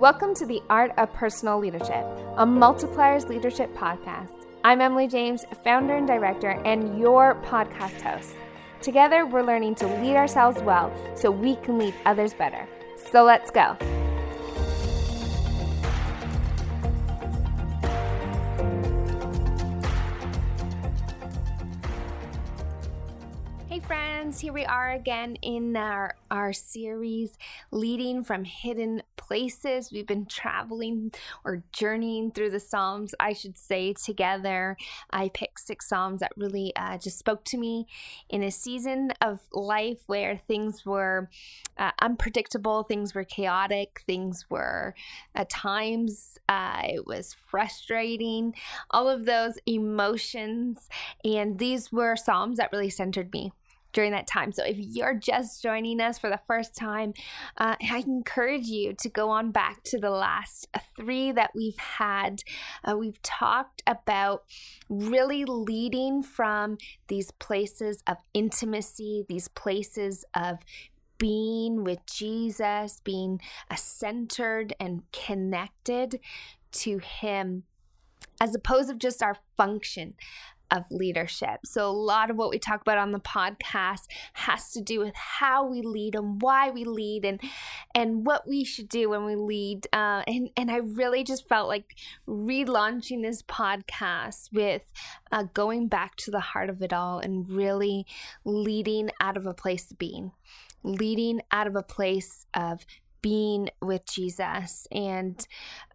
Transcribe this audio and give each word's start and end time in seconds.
Welcome 0.00 0.34
to 0.36 0.46
the 0.46 0.62
Art 0.70 0.92
of 0.96 1.12
Personal 1.12 1.58
Leadership, 1.58 2.06
a 2.38 2.46
Multipliers 2.46 3.28
Leadership 3.28 3.76
podcast. 3.76 4.46
I'm 4.64 4.80
Emily 4.80 5.06
James, 5.06 5.44
founder 5.62 5.94
and 5.94 6.06
director, 6.06 6.52
and 6.64 6.98
your 6.98 7.34
podcast 7.44 8.00
host. 8.00 8.34
Together, 8.80 9.26
we're 9.26 9.42
learning 9.42 9.74
to 9.74 9.86
lead 9.86 10.16
ourselves 10.16 10.62
well 10.62 10.90
so 11.14 11.30
we 11.30 11.56
can 11.56 11.76
lead 11.76 11.92
others 12.06 12.32
better. 12.32 12.66
So 13.12 13.24
let's 13.24 13.50
go. 13.50 13.76
Friends. 24.30 24.40
Here 24.40 24.52
we 24.52 24.64
are 24.64 24.92
again 24.92 25.36
in 25.42 25.76
our, 25.76 26.14
our 26.30 26.52
series, 26.52 27.36
Leading 27.72 28.22
from 28.22 28.44
Hidden 28.44 29.02
Places. 29.16 29.90
We've 29.90 30.06
been 30.06 30.26
traveling 30.26 31.10
or 31.44 31.64
journeying 31.72 32.30
through 32.30 32.50
the 32.50 32.60
Psalms, 32.60 33.12
I 33.18 33.32
should 33.32 33.58
say, 33.58 33.92
together. 33.92 34.76
I 35.10 35.30
picked 35.30 35.58
six 35.58 35.88
Psalms 35.88 36.20
that 36.20 36.30
really 36.36 36.72
uh, 36.76 36.98
just 36.98 37.18
spoke 37.18 37.44
to 37.46 37.58
me 37.58 37.86
in 38.28 38.44
a 38.44 38.52
season 38.52 39.12
of 39.20 39.40
life 39.52 40.02
where 40.06 40.36
things 40.36 40.86
were 40.86 41.28
uh, 41.76 41.90
unpredictable, 42.00 42.84
things 42.84 43.14
were 43.14 43.24
chaotic, 43.24 44.02
things 44.06 44.46
were 44.48 44.94
at 45.34 45.50
times, 45.50 46.38
uh, 46.48 46.82
it 46.84 47.04
was 47.04 47.34
frustrating, 47.34 48.54
all 48.90 49.08
of 49.08 49.24
those 49.26 49.58
emotions. 49.66 50.88
And 51.24 51.58
these 51.58 51.90
were 51.90 52.14
Psalms 52.14 52.58
that 52.58 52.70
really 52.72 52.90
centered 52.90 53.32
me 53.32 53.52
during 53.92 54.12
that 54.12 54.26
time. 54.26 54.52
So 54.52 54.64
if 54.64 54.76
you're 54.78 55.14
just 55.14 55.62
joining 55.62 56.00
us 56.00 56.18
for 56.18 56.30
the 56.30 56.40
first 56.46 56.74
time, 56.74 57.14
uh, 57.56 57.76
I 57.80 58.04
encourage 58.06 58.66
you 58.66 58.94
to 59.00 59.08
go 59.08 59.30
on 59.30 59.50
back 59.50 59.82
to 59.84 59.98
the 59.98 60.10
last 60.10 60.68
three 60.96 61.32
that 61.32 61.50
we've 61.54 61.78
had. 61.78 62.42
Uh, 62.84 62.96
we've 62.96 63.20
talked 63.22 63.82
about 63.86 64.44
really 64.88 65.44
leading 65.44 66.22
from 66.22 66.78
these 67.08 67.30
places 67.32 68.02
of 68.06 68.16
intimacy, 68.34 69.24
these 69.28 69.48
places 69.48 70.24
of 70.34 70.58
being 71.18 71.84
with 71.84 71.98
Jesus, 72.06 73.00
being 73.04 73.40
uh, 73.70 73.76
centered 73.76 74.74
and 74.80 75.02
connected 75.12 76.18
to 76.72 76.98
Him 76.98 77.64
as 78.40 78.54
opposed 78.54 78.88
to 78.88 78.94
just 78.94 79.22
our 79.22 79.36
function 79.56 80.14
of 80.70 80.84
leadership. 80.90 81.60
So, 81.64 81.88
a 81.88 81.92
lot 81.92 82.30
of 82.30 82.36
what 82.36 82.50
we 82.50 82.58
talk 82.58 82.80
about 82.80 82.98
on 82.98 83.12
the 83.12 83.20
podcast 83.20 84.06
has 84.34 84.70
to 84.72 84.80
do 84.80 85.00
with 85.00 85.14
how 85.14 85.66
we 85.66 85.82
lead 85.82 86.14
and 86.14 86.40
why 86.40 86.70
we 86.70 86.84
lead 86.84 87.24
and 87.24 87.40
and 87.94 88.26
what 88.26 88.48
we 88.48 88.64
should 88.64 88.88
do 88.88 89.10
when 89.10 89.24
we 89.24 89.36
lead. 89.36 89.86
Uh, 89.92 90.22
and 90.26 90.50
and 90.56 90.70
I 90.70 90.76
really 90.76 91.24
just 91.24 91.48
felt 91.48 91.68
like 91.68 91.96
relaunching 92.28 93.22
this 93.22 93.42
podcast 93.42 94.52
with 94.52 94.82
uh, 95.32 95.44
going 95.54 95.88
back 95.88 96.16
to 96.16 96.30
the 96.30 96.40
heart 96.40 96.70
of 96.70 96.82
it 96.82 96.92
all 96.92 97.18
and 97.18 97.48
really 97.48 98.06
leading 98.44 99.10
out 99.20 99.36
of 99.36 99.46
a 99.46 99.54
place 99.54 99.90
of 99.90 99.98
being, 99.98 100.32
leading 100.82 101.40
out 101.50 101.66
of 101.66 101.76
a 101.76 101.82
place 101.82 102.46
of 102.54 102.84
being 103.22 103.68
with 103.82 104.06
Jesus 104.06 104.86
and 104.90 105.46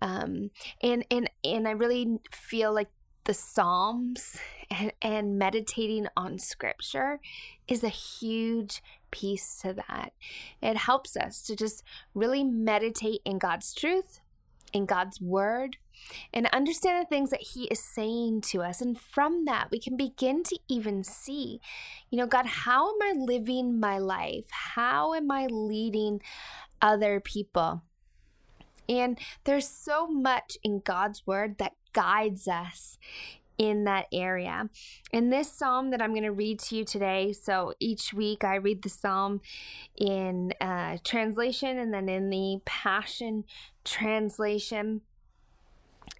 um 0.01 0.51
and 0.81 1.05
and 1.09 1.29
and 1.43 1.67
I 1.67 1.71
really 1.71 2.19
feel 2.31 2.73
like 2.73 2.89
the 3.25 3.33
Psalms 3.33 4.37
and, 4.69 4.93
and 5.01 5.37
meditating 5.37 6.07
on 6.15 6.39
scripture 6.39 7.19
is 7.67 7.83
a 7.83 7.89
huge 7.89 8.81
piece 9.11 9.57
to 9.57 9.73
that. 9.73 10.13
It 10.61 10.77
helps 10.77 11.17
us 11.17 11.41
to 11.43 11.55
just 11.55 11.83
really 12.13 12.43
meditate 12.43 13.21
in 13.25 13.39
God's 13.39 13.73
truth, 13.73 14.19
in 14.73 14.85
God's 14.85 15.19
word, 15.19 15.77
and 16.33 16.47
understand 16.47 17.01
the 17.01 17.09
things 17.09 17.31
that 17.31 17.41
He 17.41 17.65
is 17.65 17.79
saying 17.79 18.41
to 18.41 18.61
us. 18.61 18.79
And 18.79 18.99
from 18.99 19.45
that, 19.45 19.69
we 19.71 19.79
can 19.79 19.97
begin 19.97 20.43
to 20.43 20.59
even 20.67 21.03
see, 21.03 21.59
you 22.09 22.17
know, 22.17 22.27
God, 22.27 22.45
how 22.45 22.89
am 22.89 23.01
I 23.01 23.13
living 23.17 23.79
my 23.79 23.97
life? 23.97 24.45
How 24.49 25.13
am 25.13 25.31
I 25.31 25.47
leading 25.47 26.21
other 26.81 27.19
people? 27.19 27.81
And 28.87 29.17
there's 29.45 29.67
so 29.67 30.07
much 30.07 30.57
in 30.63 30.79
God's 30.79 31.25
word 31.25 31.57
that 31.57 31.73
guides 31.95 32.47
us 32.47 32.97
in 33.57 33.85
that 33.85 34.07
area. 34.11 34.69
In 35.13 35.29
this 35.29 35.51
psalm 35.51 35.91
that 35.91 36.01
I'm 36.01 36.11
going 36.11 36.23
to 36.23 36.31
read 36.31 36.59
to 36.59 36.75
you 36.75 36.83
today, 36.83 37.31
so 37.31 37.73
each 37.79 38.13
week 38.13 38.43
I 38.43 38.55
read 38.55 38.81
the 38.81 38.89
psalm 38.89 39.41
in 39.95 40.53
uh, 40.59 40.97
translation 41.03 41.77
and 41.77 41.93
then 41.93 42.09
in 42.09 42.29
the 42.29 42.59
Passion 42.65 43.45
translation 43.83 45.01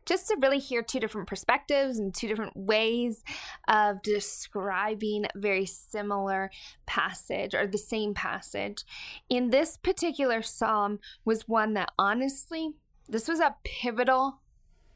just 0.06 0.28
to 0.28 0.38
really 0.40 0.60
hear 0.60 0.82
two 0.82 1.00
different 1.00 1.28
perspectives 1.28 1.98
and 1.98 2.14
two 2.14 2.28
different 2.28 2.56
ways 2.56 3.24
of 3.68 4.02
describing 4.04 5.26
a 5.26 5.30
very 5.40 5.66
similar 5.66 6.52
passage 6.86 7.56
or 7.56 7.66
the 7.66 7.78
same 7.78 8.14
passage. 8.14 8.84
In 9.30 9.50
this 9.50 9.78
particular 9.78 10.42
psalm 10.42 11.00
was 11.24 11.48
one 11.48 11.74
that 11.74 11.92
honestly, 11.98 12.74
this 13.10 13.28
was 13.28 13.40
a 13.40 13.56
pivotal 13.64 14.42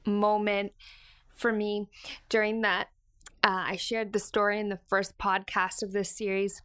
moment 0.09 0.73
for 1.35 1.51
me 1.51 1.87
during 2.27 2.61
that. 2.61 2.89
Uh, 3.41 3.63
I 3.67 3.75
shared 3.77 4.11
the 4.11 4.19
story 4.19 4.59
in 4.59 4.69
the 4.69 4.79
first 4.89 5.17
podcast 5.17 5.81
of 5.81 5.93
this 5.93 6.09
series 6.09 6.61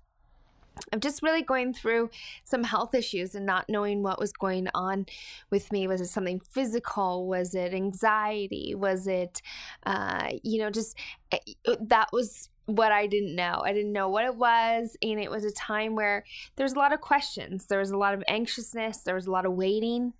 I'm 0.92 1.00
just 1.00 1.22
really 1.22 1.42
going 1.42 1.72
through 1.72 2.10
some 2.44 2.64
health 2.64 2.94
issues 2.94 3.34
and 3.34 3.46
not 3.46 3.68
knowing 3.68 4.02
what 4.02 4.18
was 4.18 4.32
going 4.32 4.68
on 4.74 5.06
with 5.50 5.72
me. 5.72 5.86
Was 5.86 6.00
it 6.00 6.08
something 6.08 6.40
physical? 6.40 7.26
Was 7.26 7.54
it 7.54 7.74
anxiety? 7.74 8.74
Was 8.74 9.06
it, 9.06 9.40
uh, 9.86 10.30
you 10.42 10.58
know, 10.58 10.70
just 10.70 10.96
eh, 11.32 11.38
that 11.80 12.08
was 12.12 12.48
what 12.66 12.92
I 12.92 13.06
didn't 13.06 13.36
know. 13.36 13.62
I 13.64 13.72
didn't 13.72 13.92
know 13.92 14.08
what 14.08 14.24
it 14.24 14.36
was. 14.36 14.96
And 15.02 15.20
it 15.20 15.30
was 15.30 15.44
a 15.44 15.52
time 15.52 15.94
where 15.94 16.24
there 16.56 16.64
was 16.64 16.72
a 16.72 16.78
lot 16.78 16.92
of 16.92 17.00
questions, 17.00 17.66
there 17.66 17.78
was 17.78 17.90
a 17.90 17.98
lot 17.98 18.14
of 18.14 18.22
anxiousness, 18.26 18.98
there 18.98 19.14
was 19.14 19.26
a 19.26 19.30
lot 19.30 19.46
of 19.46 19.52
waiting. 19.52 20.14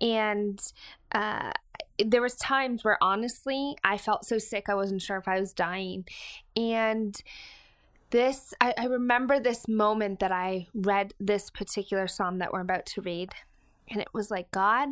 And, 0.00 0.60
uh, 1.12 1.52
there 2.04 2.22
was 2.22 2.34
times 2.34 2.84
where 2.84 2.98
honestly 3.02 3.76
I 3.82 3.98
felt 3.98 4.24
so 4.24 4.38
sick 4.38 4.68
I 4.68 4.74
wasn't 4.74 5.02
sure 5.02 5.16
if 5.16 5.28
I 5.28 5.40
was 5.40 5.52
dying. 5.52 6.06
And 6.56 7.20
this 8.10 8.54
I, 8.60 8.74
I, 8.78 8.86
remember 8.86 9.40
this 9.40 9.66
moment 9.66 10.20
that 10.20 10.32
I 10.32 10.68
read 10.74 11.14
this 11.18 11.50
particular 11.50 12.06
psalm 12.06 12.38
that 12.38 12.52
we're 12.52 12.60
about 12.60 12.86
to 12.86 13.00
read, 13.00 13.30
and 13.90 14.00
it 14.00 14.08
was 14.12 14.30
like, 14.30 14.50
God, 14.52 14.90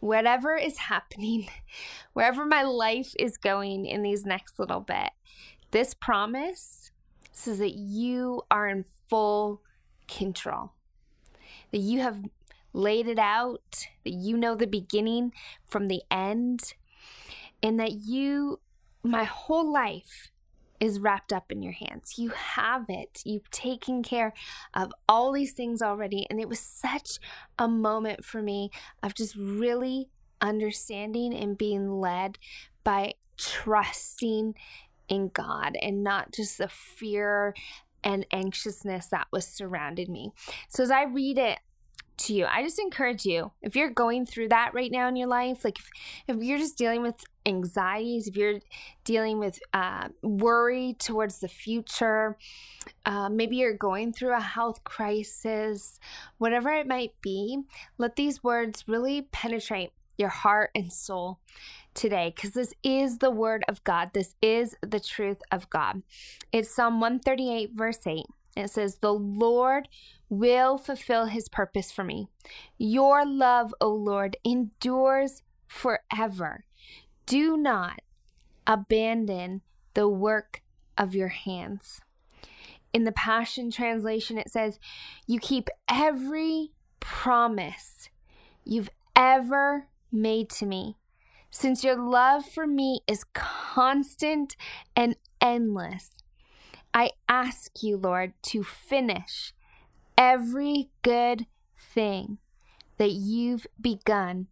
whatever 0.00 0.54
is 0.54 0.78
happening, 0.78 1.48
wherever 2.12 2.44
my 2.44 2.62
life 2.62 3.12
is 3.18 3.36
going 3.36 3.86
in 3.86 4.02
these 4.02 4.24
next 4.24 4.58
little 4.58 4.80
bit, 4.80 5.10
this 5.70 5.94
promise 5.94 6.90
says 7.32 7.58
that 7.58 7.74
you 7.74 8.42
are 8.50 8.68
in 8.68 8.84
full 9.08 9.60
control, 10.06 10.72
that 11.72 11.78
you 11.78 12.00
have 12.00 12.22
laid 12.78 13.08
it 13.08 13.18
out, 13.18 13.88
that 14.04 14.12
you 14.12 14.36
know 14.36 14.54
the 14.54 14.66
beginning 14.66 15.32
from 15.66 15.88
the 15.88 16.02
end, 16.10 16.74
and 17.62 17.78
that 17.80 17.92
you, 17.92 18.60
my 19.02 19.24
whole 19.24 19.70
life, 19.70 20.30
is 20.80 21.00
wrapped 21.00 21.32
up 21.32 21.50
in 21.50 21.60
your 21.60 21.72
hands. 21.72 22.14
You 22.18 22.28
have 22.30 22.86
it. 22.88 23.20
You've 23.24 23.50
taken 23.50 24.04
care 24.04 24.32
of 24.74 24.92
all 25.08 25.32
these 25.32 25.52
things 25.52 25.82
already. 25.82 26.24
And 26.30 26.40
it 26.40 26.48
was 26.48 26.60
such 26.60 27.18
a 27.58 27.66
moment 27.66 28.24
for 28.24 28.40
me 28.40 28.70
of 29.02 29.12
just 29.12 29.34
really 29.34 30.08
understanding 30.40 31.34
and 31.34 31.58
being 31.58 32.00
led 32.00 32.38
by 32.84 33.14
trusting 33.36 34.54
in 35.08 35.30
God 35.30 35.76
and 35.82 36.04
not 36.04 36.32
just 36.32 36.58
the 36.58 36.68
fear 36.68 37.54
and 38.04 38.24
anxiousness 38.30 39.08
that 39.08 39.26
was 39.32 39.48
surrounded 39.48 40.08
me. 40.08 40.30
So 40.68 40.84
as 40.84 40.92
I 40.92 41.02
read 41.02 41.38
it, 41.38 41.58
to 42.18 42.34
you. 42.34 42.46
I 42.46 42.62
just 42.62 42.78
encourage 42.78 43.24
you, 43.24 43.52
if 43.62 43.76
you're 43.76 43.90
going 43.90 44.26
through 44.26 44.48
that 44.48 44.74
right 44.74 44.90
now 44.90 45.08
in 45.08 45.16
your 45.16 45.28
life, 45.28 45.64
like 45.64 45.78
if, 45.78 45.88
if 46.26 46.42
you're 46.42 46.58
just 46.58 46.76
dealing 46.76 47.02
with 47.02 47.24
anxieties, 47.46 48.26
if 48.26 48.36
you're 48.36 48.60
dealing 49.04 49.38
with 49.38 49.60
uh, 49.72 50.08
worry 50.22 50.94
towards 50.98 51.38
the 51.38 51.48
future, 51.48 52.36
uh, 53.06 53.28
maybe 53.28 53.56
you're 53.56 53.76
going 53.76 54.12
through 54.12 54.34
a 54.36 54.40
health 54.40 54.84
crisis, 54.84 55.98
whatever 56.38 56.70
it 56.70 56.86
might 56.86 57.12
be, 57.22 57.60
let 57.96 58.16
these 58.16 58.42
words 58.42 58.84
really 58.86 59.22
penetrate 59.32 59.90
your 60.18 60.28
heart 60.28 60.70
and 60.74 60.92
soul 60.92 61.38
today 61.94 62.32
because 62.34 62.50
this 62.50 62.74
is 62.82 63.18
the 63.18 63.30
word 63.30 63.64
of 63.68 63.82
God. 63.84 64.10
This 64.12 64.34
is 64.42 64.74
the 64.82 65.00
truth 65.00 65.38
of 65.50 65.70
God. 65.70 66.02
It's 66.52 66.74
Psalm 66.74 67.00
138, 67.00 67.70
verse 67.74 68.00
8. 68.06 68.24
It 68.58 68.70
says, 68.70 68.96
The 68.96 69.14
Lord 69.14 69.88
will 70.28 70.78
fulfill 70.78 71.26
his 71.26 71.48
purpose 71.48 71.90
for 71.90 72.04
me. 72.04 72.28
Your 72.76 73.24
love, 73.24 73.74
O 73.80 73.88
Lord, 73.88 74.36
endures 74.44 75.42
forever. 75.66 76.64
Do 77.26 77.56
not 77.56 78.00
abandon 78.66 79.62
the 79.94 80.08
work 80.08 80.62
of 80.96 81.14
your 81.14 81.28
hands. 81.28 82.00
In 82.92 83.04
the 83.04 83.12
Passion 83.12 83.70
Translation, 83.70 84.38
it 84.38 84.50
says, 84.50 84.78
You 85.26 85.38
keep 85.38 85.68
every 85.88 86.72
promise 87.00 88.08
you've 88.64 88.90
ever 89.14 89.88
made 90.10 90.50
to 90.50 90.66
me. 90.66 90.96
Since 91.50 91.82
your 91.82 91.96
love 91.96 92.44
for 92.44 92.66
me 92.66 93.00
is 93.06 93.24
constant 93.32 94.56
and 94.94 95.16
endless, 95.40 96.17
I 96.98 97.12
ask 97.28 97.80
you, 97.80 97.96
Lord, 97.96 98.32
to 98.42 98.64
finish 98.64 99.52
every 100.16 100.90
good 101.02 101.46
thing 101.76 102.38
that 102.96 103.12
you've 103.12 103.68
begun 103.80 104.48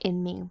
in 0.00 0.22
me. 0.22 0.44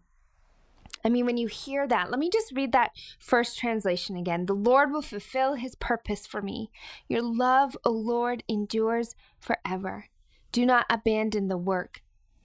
I 1.03 1.09
mean, 1.09 1.25
when 1.25 1.37
you 1.37 1.47
hear 1.47 1.87
that, 1.87 2.11
let 2.11 2.19
me 2.19 2.29
just 2.31 2.51
read 2.55 2.71
that 2.73 2.91
first 3.17 3.57
translation 3.57 4.15
again. 4.15 4.45
The 4.45 4.53
Lord 4.53 4.91
will 4.91 5.01
fulfill 5.01 5.55
his 5.55 5.73
purpose 5.73 6.27
for 6.27 6.39
me. 6.39 6.69
Your 7.07 7.23
love, 7.23 7.75
O 7.83 7.89
Lord, 7.89 8.43
endures 8.47 9.15
forever. 9.39 10.05
Do 10.51 10.67
not 10.67 10.85
abandon 10.87 11.47
the 11.47 11.57
work 11.57 12.03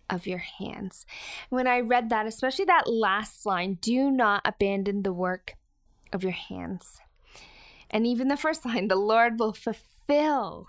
of 0.09 0.27
your 0.27 0.39
hands. 0.39 1.05
When 1.51 1.67
I 1.67 1.81
read 1.81 2.09
that, 2.09 2.25
especially 2.25 2.65
that 2.65 2.91
last 2.91 3.45
line, 3.45 3.77
do 3.83 4.11
not 4.11 4.41
abandon 4.47 5.03
the 5.03 5.13
work 5.13 5.57
of 6.11 6.23
your 6.23 6.33
hands. 6.33 7.03
And 7.91 8.07
even 8.07 8.29
the 8.29 8.37
first 8.37 8.65
line, 8.67 8.89
the 8.89 8.97
Lord 8.97 9.39
will 9.39 9.53
fulfill 9.53 10.69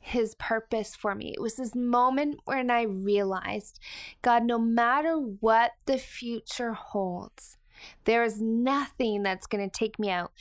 his 0.00 0.34
purpose 0.36 0.96
for 0.96 1.14
me. 1.14 1.32
It 1.34 1.40
was 1.40 1.56
this 1.56 1.74
moment 1.74 2.40
when 2.46 2.70
I 2.70 2.82
realized, 2.82 3.78
God, 4.22 4.44
no 4.44 4.58
matter 4.58 5.14
what 5.16 5.72
the 5.84 5.98
future 5.98 6.72
holds, 6.72 7.58
there 8.04 8.24
is 8.24 8.40
nothing 8.40 9.22
that's 9.22 9.46
going 9.46 9.68
to 9.68 9.78
take 9.78 9.98
me 9.98 10.10
out 10.10 10.32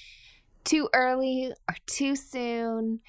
too 0.63 0.89
early 0.93 1.51
or 1.69 1.75
too 1.85 2.15
soon. 2.15 3.01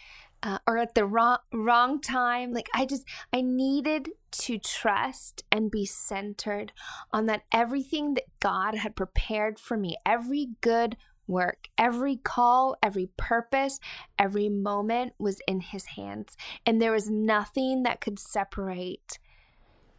Uh, 0.43 0.57
or 0.67 0.79
at 0.79 0.95
the 0.95 1.05
wrong 1.05 1.37
wrong 1.53 2.01
time 2.01 2.51
like 2.51 2.71
i 2.73 2.87
just 2.87 3.05
i 3.31 3.43
needed 3.43 4.09
to 4.31 4.59
trust 4.59 5.45
and 5.53 5.71
be 5.71 5.85
centered 5.85 6.73
on 7.13 7.27
that 7.27 7.43
everything 7.53 8.15
that 8.15 8.25
god 8.41 8.75
had 8.75 8.97
prepared 8.97 9.59
for 9.59 9.77
me 9.77 9.99
every 10.07 10.49
good 10.63 10.97
work. 11.31 11.69
Every 11.79 12.17
call, 12.17 12.77
every 12.83 13.09
purpose, 13.17 13.81
every 14.19 14.49
moment 14.49 15.15
was 15.19 15.41
in 15.47 15.61
his 15.61 15.87
hands. 15.87 16.37
And 16.67 16.81
there 16.81 16.93
was 16.93 17.09
nothing 17.09 17.85
that 17.85 18.01
could 18.01 18.19
separate 18.19 19.19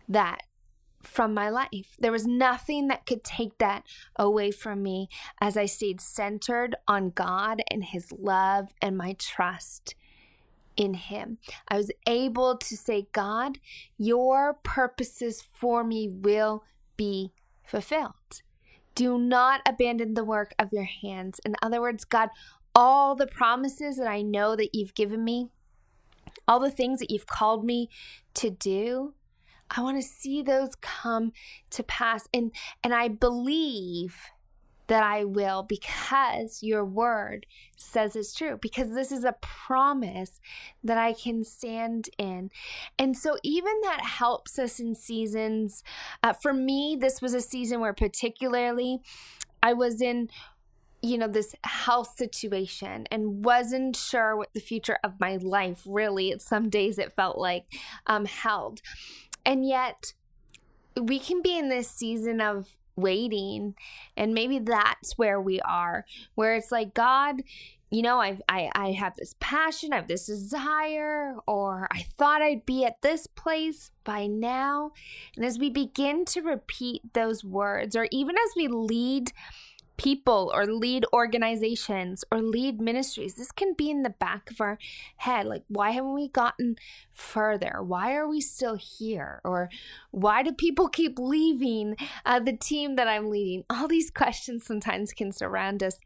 that 0.07 0.43
from 1.03 1.33
my 1.33 1.49
life. 1.49 1.95
There 1.99 2.11
was 2.11 2.27
nothing 2.27 2.87
that 2.87 3.05
could 3.05 3.23
take 3.23 3.57
that 3.57 3.83
away 4.15 4.51
from 4.51 4.83
me 4.83 5.07
as 5.39 5.57
I 5.57 5.65
stayed 5.65 6.01
centered 6.01 6.75
on 6.87 7.09
God 7.09 7.61
and 7.71 7.83
his 7.83 8.11
love 8.11 8.73
and 8.81 8.97
my 8.97 9.15
trust 9.17 9.95
in 10.77 10.93
him. 10.93 11.37
I 11.67 11.77
was 11.77 11.91
able 12.07 12.57
to 12.57 12.77
say, 12.77 13.07
God, 13.11 13.59
your 13.97 14.53
purposes 14.63 15.43
for 15.53 15.83
me 15.83 16.07
will 16.07 16.63
be 16.97 17.31
fulfilled. 17.63 18.41
Do 18.95 19.17
not 19.17 19.61
abandon 19.67 20.13
the 20.13 20.23
work 20.23 20.53
of 20.59 20.73
your 20.73 20.83
hands. 20.83 21.39
In 21.45 21.55
other 21.61 21.81
words, 21.81 22.03
God, 22.03 22.29
all 22.75 23.15
the 23.15 23.27
promises 23.27 23.97
that 23.97 24.07
I 24.07 24.21
know 24.21 24.55
that 24.55 24.73
you've 24.73 24.95
given 24.95 25.23
me, 25.23 25.49
all 26.47 26.59
the 26.59 26.71
things 26.71 26.99
that 26.99 27.11
you've 27.11 27.27
called 27.27 27.65
me 27.65 27.89
to 28.35 28.49
do, 28.49 29.13
I 29.69 29.81
want 29.81 30.01
to 30.01 30.07
see 30.07 30.41
those 30.41 30.75
come 30.81 31.31
to 31.71 31.83
pass. 31.83 32.27
And 32.33 32.51
and 32.83 32.93
I 32.93 33.07
believe 33.07 34.17
that 34.91 35.03
I 35.03 35.23
will 35.23 35.63
because 35.63 36.61
your 36.61 36.83
word 36.83 37.45
says 37.77 38.13
it's 38.13 38.33
true, 38.33 38.59
because 38.61 38.93
this 38.93 39.09
is 39.09 39.23
a 39.23 39.37
promise 39.39 40.41
that 40.83 40.97
I 40.97 41.13
can 41.13 41.45
stand 41.45 42.09
in. 42.17 42.51
And 42.99 43.15
so, 43.15 43.37
even 43.41 43.71
that 43.83 44.01
helps 44.01 44.59
us 44.59 44.81
in 44.81 44.93
seasons. 44.93 45.81
Uh, 46.21 46.33
for 46.33 46.51
me, 46.51 46.97
this 46.99 47.21
was 47.21 47.33
a 47.33 47.39
season 47.39 47.79
where, 47.79 47.93
particularly, 47.93 48.99
I 49.63 49.71
was 49.71 50.01
in 50.01 50.27
you 51.01 51.17
know 51.17 51.29
this 51.29 51.55
health 51.63 52.13
situation 52.17 53.07
and 53.09 53.45
wasn't 53.45 53.95
sure 53.95 54.35
what 54.35 54.53
the 54.53 54.59
future 54.59 54.97
of 55.05 55.21
my 55.21 55.37
life 55.37 55.81
really 55.87 56.35
some 56.37 56.69
days 56.69 56.99
it 56.99 57.11
felt 57.13 57.39
like 57.39 57.65
um 58.05 58.25
held 58.25 58.83
and 59.43 59.65
yet 59.65 60.13
we 61.01 61.17
can 61.17 61.41
be 61.41 61.57
in 61.57 61.69
this 61.69 61.89
season 61.89 62.39
of 62.39 62.77
waiting. 62.95 63.75
And 64.15 64.33
maybe 64.33 64.59
that's 64.59 65.17
where 65.17 65.41
we 65.41 65.59
are 65.61 66.05
where 66.35 66.55
it's 66.55 66.71
like 66.71 66.93
god 66.93 67.41
you 67.89 68.01
know 68.01 68.19
i 68.19 68.37
i, 68.47 68.69
I 68.73 68.91
have 68.91 69.15
this 69.15 69.35
passion 69.39 69.91
i 69.91 69.97
have 69.97 70.07
this 70.07 70.27
desire 70.27 71.35
or 71.47 71.87
i 71.91 72.03
thought 72.17 72.41
i'd 72.41 72.65
be 72.65 72.85
at 72.85 73.01
this 73.01 73.27
place 73.27 73.91
by 74.03 74.27
now. 74.27 74.91
And 75.35 75.45
as 75.45 75.59
we 75.59 75.69
begin 75.69 76.25
to 76.25 76.41
repeat 76.41 77.13
those 77.13 77.43
words 77.43 77.95
or 77.95 78.07
even 78.11 78.35
as 78.35 78.51
we 78.55 78.67
lead 78.67 79.31
people 80.01 80.51
or 80.55 80.65
lead 80.65 81.05
organizations 81.13 82.23
or 82.31 82.41
lead 82.41 82.81
ministries. 82.81 83.35
This 83.35 83.51
can 83.51 83.73
be 83.77 83.91
in 83.91 84.01
the 84.01 84.09
back 84.09 84.49
of 84.49 84.59
our 84.59 84.79
head. 85.17 85.45
Like, 85.45 85.63
why 85.67 85.91
haven't 85.91 86.15
we 86.15 86.27
gotten 86.27 86.77
further? 87.13 87.83
Why 87.83 88.15
are 88.15 88.27
we 88.27 88.41
still 88.41 88.75
here? 88.75 89.41
Or 89.43 89.69
why 90.09 90.41
do 90.41 90.53
people 90.53 90.89
keep 90.89 91.19
leaving 91.19 91.95
uh, 92.25 92.39
the 92.39 92.57
team 92.57 92.95
that 92.95 93.07
I'm 93.07 93.29
leading? 93.29 93.63
All 93.69 93.87
these 93.87 94.09
questions 94.21 94.65
sometimes 94.65 95.13
can 95.13 95.31
surround 95.31 95.83
us. 95.83 95.97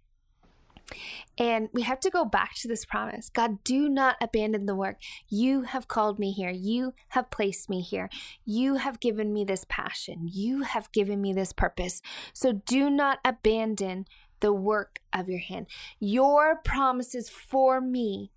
And 1.37 1.69
we 1.73 1.81
have 1.81 1.99
to 2.01 2.09
go 2.09 2.25
back 2.25 2.55
to 2.55 2.67
this 2.67 2.85
promise 2.85 3.29
God, 3.29 3.63
do 3.63 3.89
not 3.89 4.17
abandon 4.21 4.65
the 4.65 4.75
work. 4.75 4.97
You 5.27 5.63
have 5.63 5.87
called 5.87 6.19
me 6.19 6.31
here. 6.31 6.51
You 6.51 6.93
have 7.09 7.31
placed 7.31 7.69
me 7.69 7.81
here. 7.81 8.09
You 8.45 8.75
have 8.75 8.99
given 8.99 9.33
me 9.33 9.43
this 9.43 9.65
passion. 9.67 10.29
You 10.31 10.61
have 10.61 10.91
given 10.91 11.21
me 11.21 11.33
this 11.33 11.53
purpose. 11.53 12.01
So 12.33 12.51
do 12.53 12.89
not 12.89 13.19
abandon 13.25 14.05
the 14.39 14.53
work 14.53 14.99
of 15.11 15.27
your 15.27 15.39
hand. 15.39 15.67
Your 15.99 16.57
promises 16.63 17.29
for 17.29 17.81
me 17.81 18.31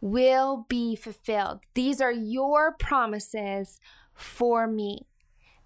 will 0.00 0.66
be 0.68 0.94
fulfilled. 0.94 1.60
These 1.74 2.00
are 2.00 2.12
your 2.12 2.72
promises 2.72 3.80
for 4.14 4.66
me. 4.66 5.07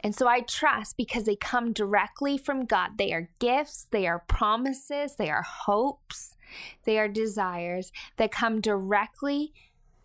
And 0.02 0.14
so 0.14 0.26
I 0.26 0.40
trust 0.40 0.96
because 0.96 1.24
they 1.24 1.36
come 1.36 1.72
directly 1.72 2.36
from 2.36 2.64
God. 2.64 2.98
They 2.98 3.12
are 3.12 3.30
gifts, 3.38 3.86
they 3.90 4.06
are 4.06 4.24
promises, 4.26 5.16
they 5.16 5.30
are 5.30 5.42
hopes, 5.42 6.36
they 6.84 6.98
are 6.98 7.08
desires 7.08 7.92
that 8.16 8.32
come 8.32 8.60
directly 8.60 9.52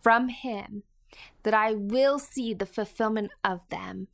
from 0.01 0.29
Him, 0.29 0.83
that 1.43 1.53
I 1.53 1.73
will 1.73 2.19
see 2.19 2.53
the 2.53 2.65
fulfillment 2.65 3.31
of 3.43 3.67
them 3.69 4.07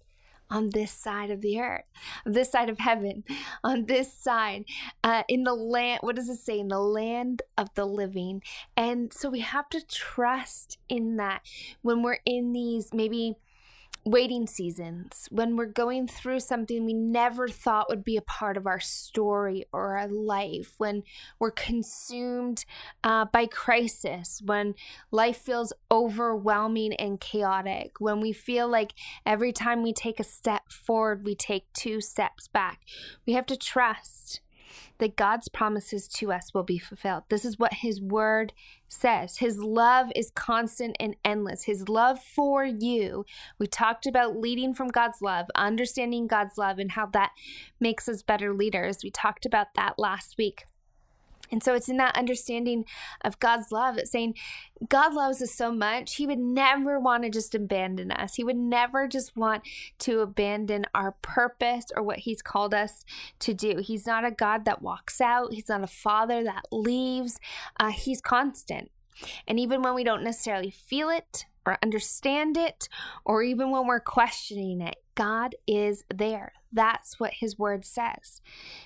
on 0.49 0.69
this 0.69 0.91
side 0.91 1.31
of 1.31 1.41
the 1.41 1.59
earth, 1.59 1.85
this 2.25 2.51
side 2.51 2.69
of 2.69 2.77
heaven, 2.77 3.23
on 3.63 3.85
this 3.87 4.13
side, 4.13 4.65
uh, 5.03 5.23
in 5.27 5.43
the 5.43 5.53
land. 5.53 5.99
What 6.03 6.15
does 6.15 6.29
it 6.29 6.37
say? 6.37 6.59
In 6.59 6.67
the 6.67 6.79
land 6.79 7.41
of 7.57 7.69
the 7.75 7.85
living. 7.85 8.43
And 8.77 9.11
so 9.11 9.29
we 9.29 9.39
have 9.39 9.67
to 9.69 9.85
trust 9.85 10.77
in 10.87 11.17
that 11.17 11.41
when 11.81 12.03
we're 12.03 12.19
in 12.25 12.53
these 12.53 12.93
maybe 12.93 13.35
waiting 14.05 14.47
seasons, 14.47 15.27
when 15.31 15.55
we're 15.55 15.65
going 15.65 16.07
through 16.07 16.39
something 16.39 16.85
we 16.85 16.93
never 16.93 17.47
thought 17.47 17.89
would 17.89 18.03
be 18.03 18.17
a 18.17 18.21
part 18.21 18.57
of 18.57 18.67
our 18.67 18.79
story 18.79 19.65
or 19.71 19.97
our 19.97 20.07
life, 20.07 20.73
when 20.77 21.03
we're 21.39 21.51
consumed 21.51 22.65
uh, 23.03 23.25
by 23.25 23.45
crisis, 23.45 24.41
when 24.43 24.75
life 25.11 25.37
feels 25.37 25.73
overwhelming 25.89 26.93
and 26.95 27.19
chaotic, 27.19 27.99
when 27.99 28.19
we 28.19 28.33
feel 28.33 28.67
like 28.67 28.93
every 29.25 29.51
time 29.51 29.83
we 29.83 29.93
take 29.93 30.19
a 30.19 30.23
step 30.23 30.71
forward, 30.71 31.25
we 31.25 31.35
take 31.35 31.71
two 31.73 32.01
steps 32.01 32.47
back. 32.47 32.81
We 33.25 33.33
have 33.33 33.45
to 33.47 33.57
trust 33.57 34.41
that 34.97 35.15
God's 35.15 35.47
promises 35.47 36.07
to 36.09 36.31
us 36.31 36.53
will 36.53 36.63
be 36.63 36.77
fulfilled. 36.77 37.23
This 37.29 37.45
is 37.45 37.59
what 37.59 37.73
His 37.73 38.01
Word 38.01 38.53
says. 38.87 39.37
His 39.37 39.57
love 39.57 40.11
is 40.15 40.31
constant 40.35 40.95
and 40.99 41.15
endless. 41.25 41.63
His 41.63 41.89
love 41.89 42.19
for 42.23 42.63
you. 42.63 43.25
We 43.59 43.67
talked 43.67 44.05
about 44.05 44.37
leading 44.37 44.73
from 44.73 44.89
God's 44.89 45.21
love, 45.21 45.47
understanding 45.55 46.27
God's 46.27 46.57
love, 46.57 46.79
and 46.79 46.91
how 46.91 47.07
that 47.07 47.31
makes 47.79 48.07
us 48.07 48.21
better 48.21 48.53
leaders. 48.53 48.99
We 49.03 49.09
talked 49.09 49.45
about 49.45 49.67
that 49.75 49.97
last 49.97 50.35
week. 50.37 50.65
And 51.53 51.61
so 51.61 51.75
it's 51.75 51.87
in 51.87 51.97
that 51.97 52.17
understanding 52.17 52.83
of 53.23 53.39
God's 53.39 53.71
love. 53.71 53.99
Saying 54.05 54.33
God 54.89 55.13
loves 55.13 55.39
us 55.39 55.53
so 55.53 55.71
much, 55.71 56.15
He 56.15 56.25
would 56.25 56.39
never 56.39 56.99
want 56.99 57.21
to 57.23 57.29
just 57.29 57.53
abandon 57.53 58.11
us. 58.11 58.33
He 58.33 58.43
would 58.43 58.57
never 58.57 59.07
just 59.07 59.37
want 59.37 59.61
to 59.99 60.21
abandon 60.21 60.87
our 60.95 61.11
purpose 61.21 61.85
or 61.95 62.01
what 62.01 62.17
He's 62.19 62.41
called 62.41 62.73
us 62.73 63.05
to 63.37 63.53
do. 63.53 63.77
He's 63.77 64.07
not 64.07 64.25
a 64.25 64.31
God 64.31 64.65
that 64.65 64.81
walks 64.81 65.21
out, 65.21 65.53
He's 65.53 65.69
not 65.69 65.83
a 65.83 65.87
Father 65.87 66.43
that 66.43 66.63
leaves. 66.71 67.39
Uh, 67.79 67.91
he's 67.91 68.19
constant. 68.19 68.89
And 69.47 69.59
even 69.59 69.83
when 69.83 69.93
we 69.93 70.03
don't 70.03 70.23
necessarily 70.23 70.71
feel 70.71 71.09
it 71.09 71.45
or 71.67 71.77
understand 71.83 72.57
it, 72.57 72.89
or 73.25 73.43
even 73.43 73.69
when 73.69 73.85
we're 73.85 73.99
questioning 73.99 74.81
it, 74.81 74.95
God 75.13 75.53
is 75.67 76.03
there. 76.11 76.53
That's 76.71 77.19
what 77.19 77.33
His 77.35 77.59
Word 77.59 77.85
says. 77.85 78.41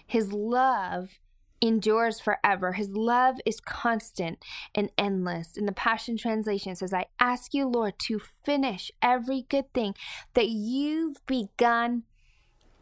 His 0.06 0.34
love 0.34 1.20
endures 1.62 2.20
forever. 2.20 2.74
His 2.74 2.90
love 2.92 3.36
is 3.46 3.60
constant 3.60 4.44
and 4.76 4.92
endless. 4.98 5.58
In 5.58 5.66
the 5.66 5.72
Passion 5.72 6.18
Translation, 6.18 6.72
it 6.72 6.78
says, 6.78 6.94
I 6.94 7.06
ask 7.20 7.54
you, 7.54 7.68
Lord, 7.68 7.94
to 8.04 8.20
finish 8.44 8.92
every 9.02 9.46
good 9.50 9.74
thing 9.74 9.96
that 10.34 10.50
you've 10.50 11.26
begun 11.26 12.04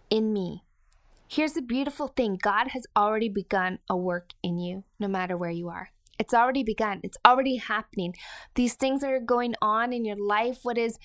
in 0.09 0.33
me. 0.33 0.63
Here's 1.27 1.53
the 1.53 1.61
beautiful 1.61 2.07
thing 2.07 2.37
God 2.41 2.69
has 2.69 2.85
already 2.95 3.29
begun 3.29 3.79
a 3.89 3.97
work 3.97 4.31
in 4.43 4.59
you, 4.59 4.83
no 4.99 5.07
matter 5.07 5.35
where 5.35 5.49
you 5.49 5.69
are. 5.69 5.89
It's 6.17 6.33
already 6.33 6.63
begun. 6.63 7.01
It's 7.03 7.17
already 7.25 7.57
happening. 7.57 8.15
These 8.55 8.75
things 8.75 9.01
that 9.01 9.11
are 9.11 9.19
going 9.19 9.55
on 9.61 9.91
in 9.91 10.05
your 10.05 10.15
life. 10.15 10.59
What 10.63 10.77
is 10.77 10.97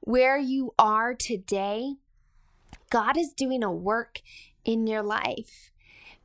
where 0.00 0.38
you 0.38 0.72
are 0.78 1.14
today? 1.14 1.94
God 2.90 3.16
is 3.16 3.32
doing 3.32 3.62
a 3.62 3.72
work 3.72 4.20
in 4.64 4.86
your 4.86 5.02
life. 5.02 5.70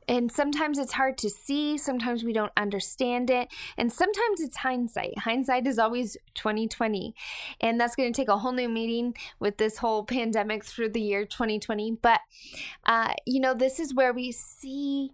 And 0.08 0.30
sometimes 0.30 0.78
it's 0.78 0.92
hard 0.92 1.18
to 1.18 1.30
see, 1.30 1.78
sometimes 1.78 2.24
we 2.24 2.32
don't 2.32 2.52
understand 2.56 3.30
it, 3.30 3.48
and 3.76 3.92
sometimes 3.92 4.40
it's 4.40 4.58
hindsight. 4.58 5.18
Hindsight 5.18 5.66
is 5.66 5.78
always 5.78 6.16
2020. 6.34 7.14
And 7.60 7.80
that's 7.80 7.94
going 7.94 8.12
to 8.12 8.16
take 8.20 8.28
a 8.28 8.38
whole 8.38 8.52
new 8.52 8.68
meeting 8.68 9.14
with 9.38 9.58
this 9.58 9.78
whole 9.78 10.04
pandemic 10.04 10.64
through 10.64 10.90
the 10.90 11.00
year 11.00 11.24
2020, 11.24 11.98
but 12.02 12.20
uh, 12.84 13.12
you 13.26 13.40
know, 13.40 13.54
this 13.54 13.78
is 13.78 13.94
where 13.94 14.12
we 14.12 14.32
see 14.32 15.10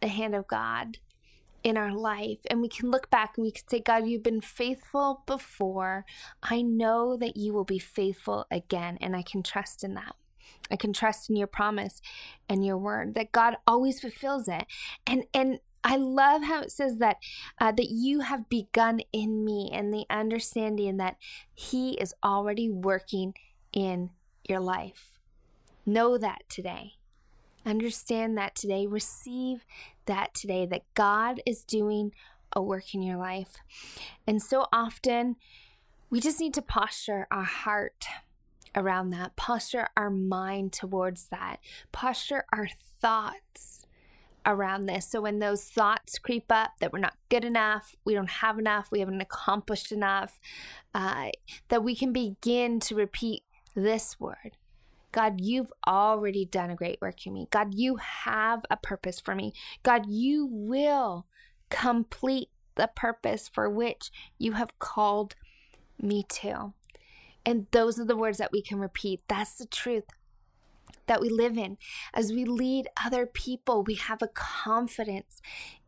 the 0.00 0.08
hand 0.08 0.34
of 0.34 0.46
God 0.46 0.98
in 1.64 1.78
our 1.78 1.92
life 1.92 2.38
and 2.50 2.60
we 2.60 2.68
can 2.68 2.90
look 2.90 3.08
back 3.10 3.32
and 3.36 3.44
we 3.44 3.50
can 3.50 3.66
say 3.66 3.80
god 3.80 4.06
you've 4.06 4.22
been 4.22 4.42
faithful 4.42 5.22
before 5.26 6.04
i 6.42 6.60
know 6.60 7.16
that 7.16 7.38
you 7.38 7.54
will 7.54 7.64
be 7.64 7.78
faithful 7.78 8.46
again 8.50 8.98
and 9.00 9.16
i 9.16 9.22
can 9.22 9.42
trust 9.42 9.82
in 9.82 9.94
that 9.94 10.14
I 10.70 10.76
can 10.76 10.92
trust 10.92 11.28
in 11.28 11.36
your 11.36 11.46
promise 11.46 12.00
and 12.48 12.64
your 12.64 12.78
word 12.78 13.14
that 13.14 13.32
God 13.32 13.56
always 13.66 14.00
fulfills 14.00 14.48
it. 14.48 14.64
And 15.06 15.24
and 15.32 15.60
I 15.82 15.96
love 15.96 16.44
how 16.44 16.62
it 16.62 16.72
says 16.72 16.98
that 16.98 17.18
uh, 17.60 17.72
that 17.72 17.90
you 17.90 18.20
have 18.20 18.48
begun 18.48 19.00
in 19.12 19.44
me 19.44 19.70
and 19.72 19.92
the 19.92 20.06
understanding 20.08 20.96
that 20.96 21.16
he 21.52 21.92
is 21.92 22.14
already 22.24 22.70
working 22.70 23.34
in 23.72 24.10
your 24.48 24.60
life. 24.60 25.18
Know 25.84 26.16
that 26.16 26.42
today. 26.48 26.94
Understand 27.66 28.36
that 28.38 28.54
today. 28.54 28.86
Receive 28.86 29.66
that 30.06 30.34
today 30.34 30.66
that 30.66 30.82
God 30.94 31.40
is 31.44 31.62
doing 31.62 32.12
a 32.54 32.62
work 32.62 32.94
in 32.94 33.02
your 33.02 33.16
life. 33.16 33.56
And 34.26 34.42
so 34.42 34.66
often 34.72 35.36
we 36.08 36.20
just 36.20 36.40
need 36.40 36.54
to 36.54 36.62
posture 36.62 37.26
our 37.30 37.44
heart 37.44 38.06
around 38.74 39.10
that, 39.10 39.36
posture 39.36 39.88
our 39.96 40.10
mind 40.10 40.72
towards 40.72 41.28
that, 41.28 41.58
posture 41.92 42.44
our 42.52 42.68
thoughts 43.00 43.86
around 44.46 44.86
this. 44.86 45.08
So 45.08 45.22
when 45.22 45.38
those 45.38 45.64
thoughts 45.64 46.18
creep 46.18 46.50
up 46.50 46.72
that 46.80 46.92
we're 46.92 46.98
not 46.98 47.16
good 47.28 47.44
enough, 47.44 47.94
we 48.04 48.14
don't 48.14 48.30
have 48.30 48.58
enough, 48.58 48.90
we 48.90 49.00
haven't 49.00 49.20
accomplished 49.20 49.92
enough, 49.92 50.38
uh, 50.94 51.30
that 51.68 51.82
we 51.82 51.94
can 51.94 52.12
begin 52.12 52.80
to 52.80 52.94
repeat 52.94 53.42
this 53.74 54.20
word. 54.20 54.56
God, 55.12 55.40
you've 55.40 55.72
already 55.86 56.44
done 56.44 56.70
a 56.70 56.74
great 56.74 57.00
work 57.00 57.24
in 57.26 57.32
me. 57.32 57.46
God, 57.50 57.74
you 57.74 57.96
have 57.96 58.64
a 58.68 58.76
purpose 58.76 59.20
for 59.20 59.34
me. 59.34 59.52
God, 59.82 60.06
you 60.08 60.46
will 60.50 61.26
complete 61.70 62.48
the 62.74 62.90
purpose 62.94 63.48
for 63.48 63.70
which 63.70 64.10
you 64.38 64.52
have 64.52 64.76
called 64.80 65.36
me 66.00 66.24
to. 66.28 66.72
And 67.46 67.66
those 67.70 67.98
are 67.98 68.04
the 68.04 68.16
words 68.16 68.38
that 68.38 68.52
we 68.52 68.62
can 68.62 68.78
repeat. 68.78 69.22
That's 69.28 69.56
the 69.56 69.66
truth 69.66 70.04
that 71.06 71.20
we 71.20 71.28
live 71.28 71.58
in. 71.58 71.76
As 72.14 72.32
we 72.32 72.44
lead 72.44 72.88
other 73.04 73.26
people, 73.26 73.82
we 73.82 73.94
have 73.94 74.22
a 74.22 74.28
confidence 74.28 75.42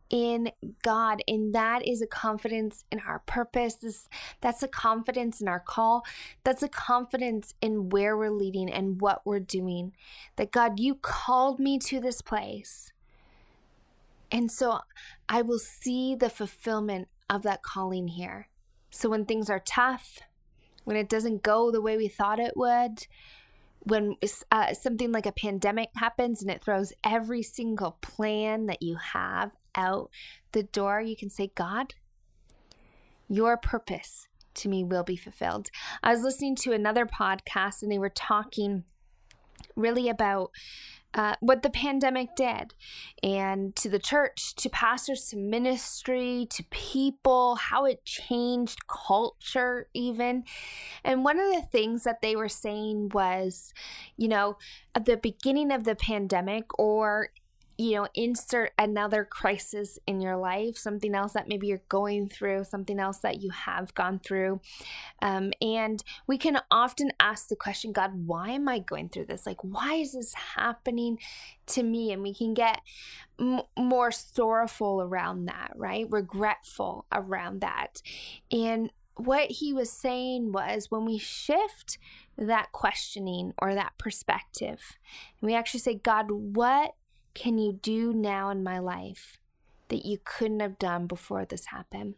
in 0.08 0.52
God, 0.82 1.20
and 1.26 1.52
that 1.54 1.86
is 1.86 2.00
a 2.00 2.06
confidence 2.06 2.84
in 2.92 3.00
our 3.00 3.20
purpose. 3.20 3.74
This, 3.74 4.08
that's 4.40 4.62
a 4.62 4.68
confidence 4.68 5.40
in 5.40 5.48
our 5.48 5.58
call. 5.58 6.04
That's 6.44 6.62
a 6.62 6.68
confidence 6.68 7.54
in 7.60 7.88
where 7.88 8.16
we're 8.16 8.30
leading 8.30 8.70
and 8.70 9.00
what 9.00 9.26
we're 9.26 9.40
doing. 9.40 9.92
That 10.36 10.52
God, 10.52 10.78
you 10.78 10.94
called 10.94 11.58
me 11.58 11.78
to 11.80 12.00
this 12.00 12.22
place. 12.22 12.92
And 14.30 14.50
so 14.50 14.80
I 15.28 15.42
will 15.42 15.58
see 15.58 16.14
the 16.14 16.30
fulfillment 16.30 17.08
of 17.28 17.42
that 17.42 17.62
calling 17.62 18.08
here. 18.08 18.48
So 18.90 19.08
when 19.08 19.24
things 19.24 19.50
are 19.50 19.60
tough, 19.60 20.20
when 20.86 20.96
it 20.96 21.08
doesn't 21.08 21.42
go 21.42 21.72
the 21.72 21.82
way 21.82 21.96
we 21.96 22.06
thought 22.06 22.38
it 22.38 22.56
would, 22.56 23.08
when 23.80 24.14
uh, 24.52 24.72
something 24.72 25.10
like 25.10 25.26
a 25.26 25.32
pandemic 25.32 25.90
happens 25.96 26.42
and 26.42 26.50
it 26.50 26.62
throws 26.62 26.92
every 27.02 27.42
single 27.42 27.98
plan 28.00 28.66
that 28.66 28.80
you 28.80 28.96
have 28.96 29.50
out 29.74 30.10
the 30.52 30.62
door, 30.62 31.00
you 31.00 31.16
can 31.16 31.28
say, 31.28 31.50
God, 31.56 31.94
your 33.28 33.56
purpose 33.56 34.28
to 34.54 34.68
me 34.68 34.84
will 34.84 35.02
be 35.02 35.16
fulfilled. 35.16 35.70
I 36.04 36.12
was 36.12 36.22
listening 36.22 36.54
to 36.56 36.72
another 36.72 37.04
podcast 37.04 37.82
and 37.82 37.90
they 37.90 37.98
were 37.98 38.08
talking 38.08 38.84
really 39.76 40.08
about 40.08 40.50
uh, 41.16 41.34
what 41.40 41.62
the 41.62 41.70
pandemic 41.70 42.28
did 42.36 42.74
and 43.22 43.74
to 43.74 43.88
the 43.88 43.98
church, 43.98 44.54
to 44.54 44.68
pastors, 44.68 45.28
to 45.28 45.36
ministry, 45.36 46.46
to 46.50 46.62
people, 46.64 47.56
how 47.56 47.86
it 47.86 48.04
changed 48.04 48.86
culture, 48.86 49.88
even. 49.94 50.44
And 51.02 51.24
one 51.24 51.38
of 51.38 51.54
the 51.54 51.66
things 51.72 52.04
that 52.04 52.20
they 52.20 52.36
were 52.36 52.50
saying 52.50 53.10
was, 53.14 53.72
you 54.18 54.28
know, 54.28 54.58
at 54.94 55.06
the 55.06 55.16
beginning 55.16 55.72
of 55.72 55.84
the 55.84 55.94
pandemic 55.94 56.78
or 56.78 57.30
you 57.78 57.96
know, 57.96 58.08
insert 58.14 58.72
another 58.78 59.24
crisis 59.24 59.98
in 60.06 60.20
your 60.20 60.36
life, 60.36 60.76
something 60.76 61.14
else 61.14 61.32
that 61.34 61.48
maybe 61.48 61.66
you're 61.66 61.82
going 61.88 62.28
through, 62.28 62.64
something 62.64 62.98
else 62.98 63.18
that 63.18 63.42
you 63.42 63.50
have 63.50 63.94
gone 63.94 64.18
through. 64.18 64.60
Um, 65.20 65.52
and 65.60 66.02
we 66.26 66.38
can 66.38 66.60
often 66.70 67.12
ask 67.20 67.48
the 67.48 67.56
question, 67.56 67.92
God, 67.92 68.12
why 68.26 68.50
am 68.50 68.68
I 68.68 68.78
going 68.78 69.08
through 69.10 69.26
this? 69.26 69.46
Like, 69.46 69.62
why 69.62 69.94
is 69.94 70.12
this 70.12 70.32
happening 70.34 71.18
to 71.66 71.82
me? 71.82 72.12
And 72.12 72.22
we 72.22 72.34
can 72.34 72.54
get 72.54 72.80
m- 73.38 73.62
more 73.76 74.10
sorrowful 74.10 75.02
around 75.02 75.46
that, 75.46 75.72
right? 75.76 76.06
Regretful 76.08 77.04
around 77.12 77.60
that. 77.60 78.00
And 78.50 78.90
what 79.16 79.50
he 79.50 79.72
was 79.72 79.90
saying 79.90 80.52
was 80.52 80.90
when 80.90 81.04
we 81.04 81.18
shift 81.18 81.98
that 82.38 82.72
questioning 82.72 83.52
or 83.58 83.74
that 83.74 83.94
perspective, 83.98 84.98
we 85.40 85.54
actually 85.54 85.80
say, 85.80 85.94
God, 85.94 86.30
what 86.30 86.94
can 87.36 87.58
you 87.58 87.78
do 87.82 88.12
now 88.14 88.48
in 88.48 88.64
my 88.64 88.78
life 88.78 89.38
that 89.88 90.06
you 90.06 90.18
couldn't 90.24 90.60
have 90.60 90.78
done 90.78 91.06
before 91.06 91.44
this 91.44 91.66
happened? 91.66 92.14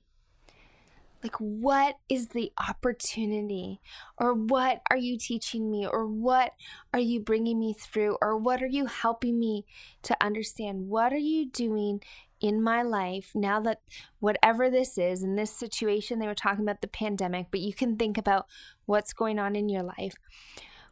Like, 1.22 1.34
what 1.38 1.96
is 2.08 2.28
the 2.28 2.52
opportunity? 2.68 3.80
Or 4.16 4.32
what 4.32 4.82
are 4.88 4.96
you 4.96 5.18
teaching 5.18 5.68
me? 5.68 5.84
Or 5.84 6.06
what 6.06 6.52
are 6.94 7.00
you 7.00 7.18
bringing 7.18 7.58
me 7.58 7.74
through? 7.74 8.16
Or 8.22 8.36
what 8.36 8.62
are 8.62 8.68
you 8.68 8.86
helping 8.86 9.40
me 9.40 9.66
to 10.04 10.16
understand? 10.20 10.88
What 10.88 11.12
are 11.12 11.16
you 11.18 11.50
doing 11.50 12.00
in 12.40 12.62
my 12.62 12.82
life 12.82 13.32
now 13.34 13.58
that 13.58 13.80
whatever 14.20 14.70
this 14.70 14.96
is, 14.96 15.24
in 15.24 15.34
this 15.34 15.52
situation, 15.52 16.20
they 16.20 16.28
were 16.28 16.34
talking 16.36 16.62
about 16.62 16.80
the 16.80 16.86
pandemic, 16.86 17.48
but 17.50 17.58
you 17.58 17.74
can 17.74 17.96
think 17.96 18.16
about 18.16 18.46
what's 18.86 19.12
going 19.12 19.40
on 19.40 19.56
in 19.56 19.68
your 19.68 19.82
life. 19.82 20.14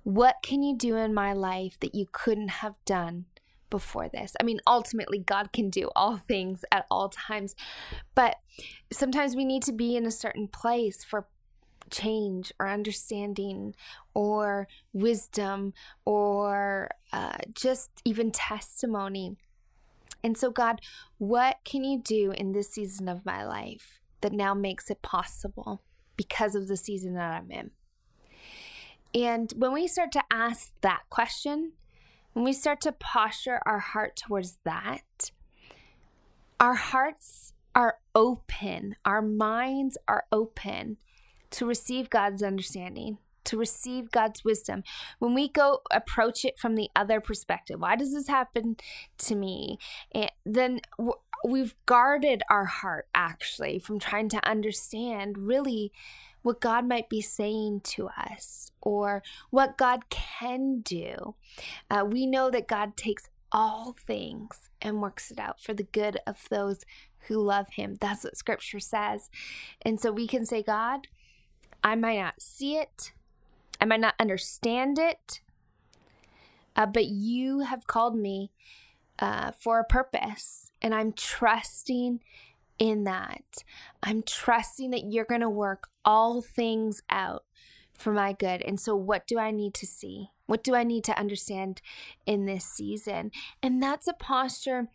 What 0.03 0.37
can 0.43 0.65
you 0.65 0.77
do 0.77 0.97
in 0.97 1.15
my 1.15 1.33
life 1.33 1.79
that 1.79 1.95
you 1.95 2.07
couldn't 2.11 2.49
have 2.49 2.75
done 2.85 3.27
before 3.71 4.09
this. 4.09 4.35
I 4.41 4.45
mean, 4.45 4.61
ultimately, 4.67 5.19
God 5.19 5.53
can 5.53 5.71
do 5.71 5.91
all 5.95 6.17
things 6.29 6.65
at 6.71 6.87
all 6.91 7.09
times, 7.09 7.55
but 8.15 8.37
sometimes 8.93 9.37
we 9.37 9.45
need 9.45 9.63
to 9.65 9.73
be 9.73 9.97
in 9.97 10.07
a 10.07 10.11
certain 10.11 10.49
place 10.49 11.05
for 11.05 11.27
change 11.91 12.53
or 12.59 12.69
understanding 12.69 13.75
or 14.15 14.67
wisdom 14.93 15.73
or 16.05 16.91
uh, 17.13 17.39
just 17.55 17.91
even 18.05 18.31
testimony. 18.31 19.37
And 20.25 20.37
so, 20.37 20.51
God, 20.51 20.81
what 21.19 21.59
can 21.65 21.85
you 21.85 22.01
do 22.01 22.33
in 22.33 22.53
this 22.53 22.73
season 22.73 23.09
of 23.09 23.25
my 23.25 23.45
life 23.45 24.01
that 24.23 24.33
now 24.33 24.55
makes 24.55 24.91
it 24.91 25.03
possible 25.03 25.83
because 26.17 26.55
of 26.55 26.67
the 26.67 26.77
season 26.77 27.15
that 27.15 27.33
I'm 27.33 27.51
in? 27.51 27.71
And 29.15 29.53
when 29.57 29.73
we 29.73 29.87
start 29.87 30.13
to 30.13 30.25
ask 30.31 30.73
that 30.81 31.03
question, 31.09 31.73
when 32.37 32.45
we 32.45 32.53
start 32.53 32.83
to 32.83 32.93
posture 32.93 33.61
our 33.65 33.79
heart 33.79 34.15
towards 34.15 34.59
that, 34.67 35.31
our 36.61 36.75
hearts 36.75 37.55
are 37.75 37.97
open, 38.15 38.95
our 39.07 39.23
minds 39.23 39.97
are 40.07 40.25
open 40.31 40.99
to 41.53 41.65
receive 41.65 42.11
God's 42.11 42.43
understanding, 42.43 43.17
to 43.45 43.57
receive 43.57 44.11
God's 44.11 44.45
wisdom. 44.45 44.85
When 45.19 45.33
we 45.33 45.49
go 45.49 45.81
approach 45.91 46.45
it 46.45 46.59
from 46.59 46.75
the 46.75 46.91
other 46.95 47.23
perspective, 47.23 47.81
why 47.81 47.97
does 47.97 48.13
this 48.13 48.29
happen 48.29 48.77
to 49.17 49.35
me? 49.35 49.79
And 50.13 50.31
then 50.45 50.81
we've 51.43 51.75
guarded 51.87 52.43
our 52.51 52.67
heart 52.67 53.09
actually 53.15 53.79
from 53.79 53.99
trying 53.99 54.29
to 54.29 54.47
understand 54.47 55.39
really 55.39 55.91
what 56.47 56.61
God 56.61 56.87
might 56.87 57.09
be 57.09 57.21
saying 57.21 57.81
to 57.81 58.09
us 58.17 58.71
or 58.81 59.21
what 59.51 59.77
God 59.77 60.09
can 60.11 60.79
do. 60.79 61.35
Uh, 61.91 62.05
we 62.09 62.25
know 62.25 62.53
that 62.53 62.69
God 62.69 62.97
takes 62.97 63.29
all 63.51 63.97
things 64.07 64.71
and 64.81 65.03
works 65.03 65.33
it 65.33 65.41
out 65.41 65.61
for 65.61 65.75
the 65.75 65.83
good 65.83 66.19
of 66.25 66.49
those 66.49 66.85
who 67.27 67.43
love 67.43 67.71
him. 67.71 67.97
That's 68.01 68.23
what 68.23 68.37
scripture 68.37 68.79
says. 68.79 69.29
And 69.83 70.01
so 70.01 70.13
we 70.13 70.29
can 70.29 70.47
say, 70.47 70.63
God, 70.63 71.09
I 71.83 71.97
might 71.97 72.21
not 72.21 72.41
see 72.41 72.77
it, 72.77 73.11
I 73.81 73.85
might 73.85 73.99
not 73.99 74.15
understand 74.21 75.01
it, 75.01 75.41
uh, 76.77 76.87
but 76.87 77.07
you 77.07 77.61
have 77.61 77.89
called 77.89 78.17
me 78.17 78.53
uh, 79.19 79.51
for 79.51 79.81
a 79.81 79.85
purpose, 79.85 80.71
and 80.81 80.95
I'm 80.95 81.13
trusting 81.13 82.21
in 82.79 83.05
that. 83.05 83.65
I'm 84.03 84.23
trusting 84.23 84.91
that 84.91 85.05
you're 85.11 85.25
going 85.25 85.41
to 85.41 85.51
work 85.51 85.89
all 86.05 86.43
things 86.43 87.03
out 87.11 87.45
for 87.97 88.13
my 88.13 88.33
good. 88.33 88.63
And 88.63 88.79
so, 88.79 88.95
what 88.95 89.27
do 89.27 89.39
I 89.39 89.51
need 89.51 89.75
to 89.75 89.87
see? 89.87 90.29
What 90.47 90.63
do 90.63 90.77
I 90.77 90.85
need 90.85 91.03
to 91.05 91.19
understand 91.19 91.83
in 92.25 92.47
this 92.47 92.65
season? 92.65 93.33
And 93.63 93.83
that's 93.83 94.07
a 94.07 94.13
posture, 94.13 94.89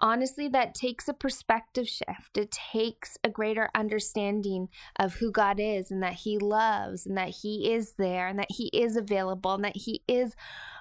honestly, 0.00 0.48
that 0.48 0.74
takes 0.74 1.08
a 1.08 1.14
perspective 1.14 1.88
shift. 1.88 2.36
It 2.36 2.50
takes 2.50 3.16
a 3.24 3.30
greater 3.30 3.70
understanding 3.74 4.68
of 4.96 5.14
who 5.14 5.30
God 5.32 5.58
is 5.58 5.90
and 5.90 6.02
that 6.02 6.14
He 6.14 6.36
loves 6.36 7.06
and 7.06 7.16
that 7.16 7.30
He 7.42 7.72
is 7.72 7.94
there 7.96 8.28
and 8.28 8.38
that 8.38 8.52
He 8.52 8.68
is 8.68 8.96
available 8.96 9.54
and 9.54 9.64
that 9.64 9.76
He 9.76 10.02
is 10.06 10.34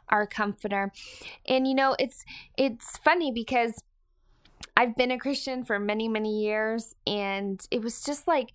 our 0.09 0.27
comforter. 0.27 0.91
And 1.47 1.67
you 1.67 1.75
know, 1.75 1.95
it's 1.99 2.25
it's 2.57 2.97
funny 2.97 3.31
because 3.31 3.81
I've 4.77 4.96
been 4.96 5.10
a 5.10 5.17
Christian 5.17 5.65
for 5.65 5.79
many, 5.79 6.07
many 6.07 6.43
years, 6.43 6.93
and 7.07 7.60
it 7.72 7.81
was 7.81 8.03
just 8.03 8.27
like 8.27 8.51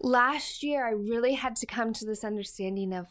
last 0.00 0.62
year 0.62 0.86
I 0.86 0.92
really 0.92 1.34
had 1.34 1.56
to 1.56 1.66
come 1.66 1.92
to 1.92 2.06
this 2.06 2.24
understanding 2.24 2.94
of 2.94 3.08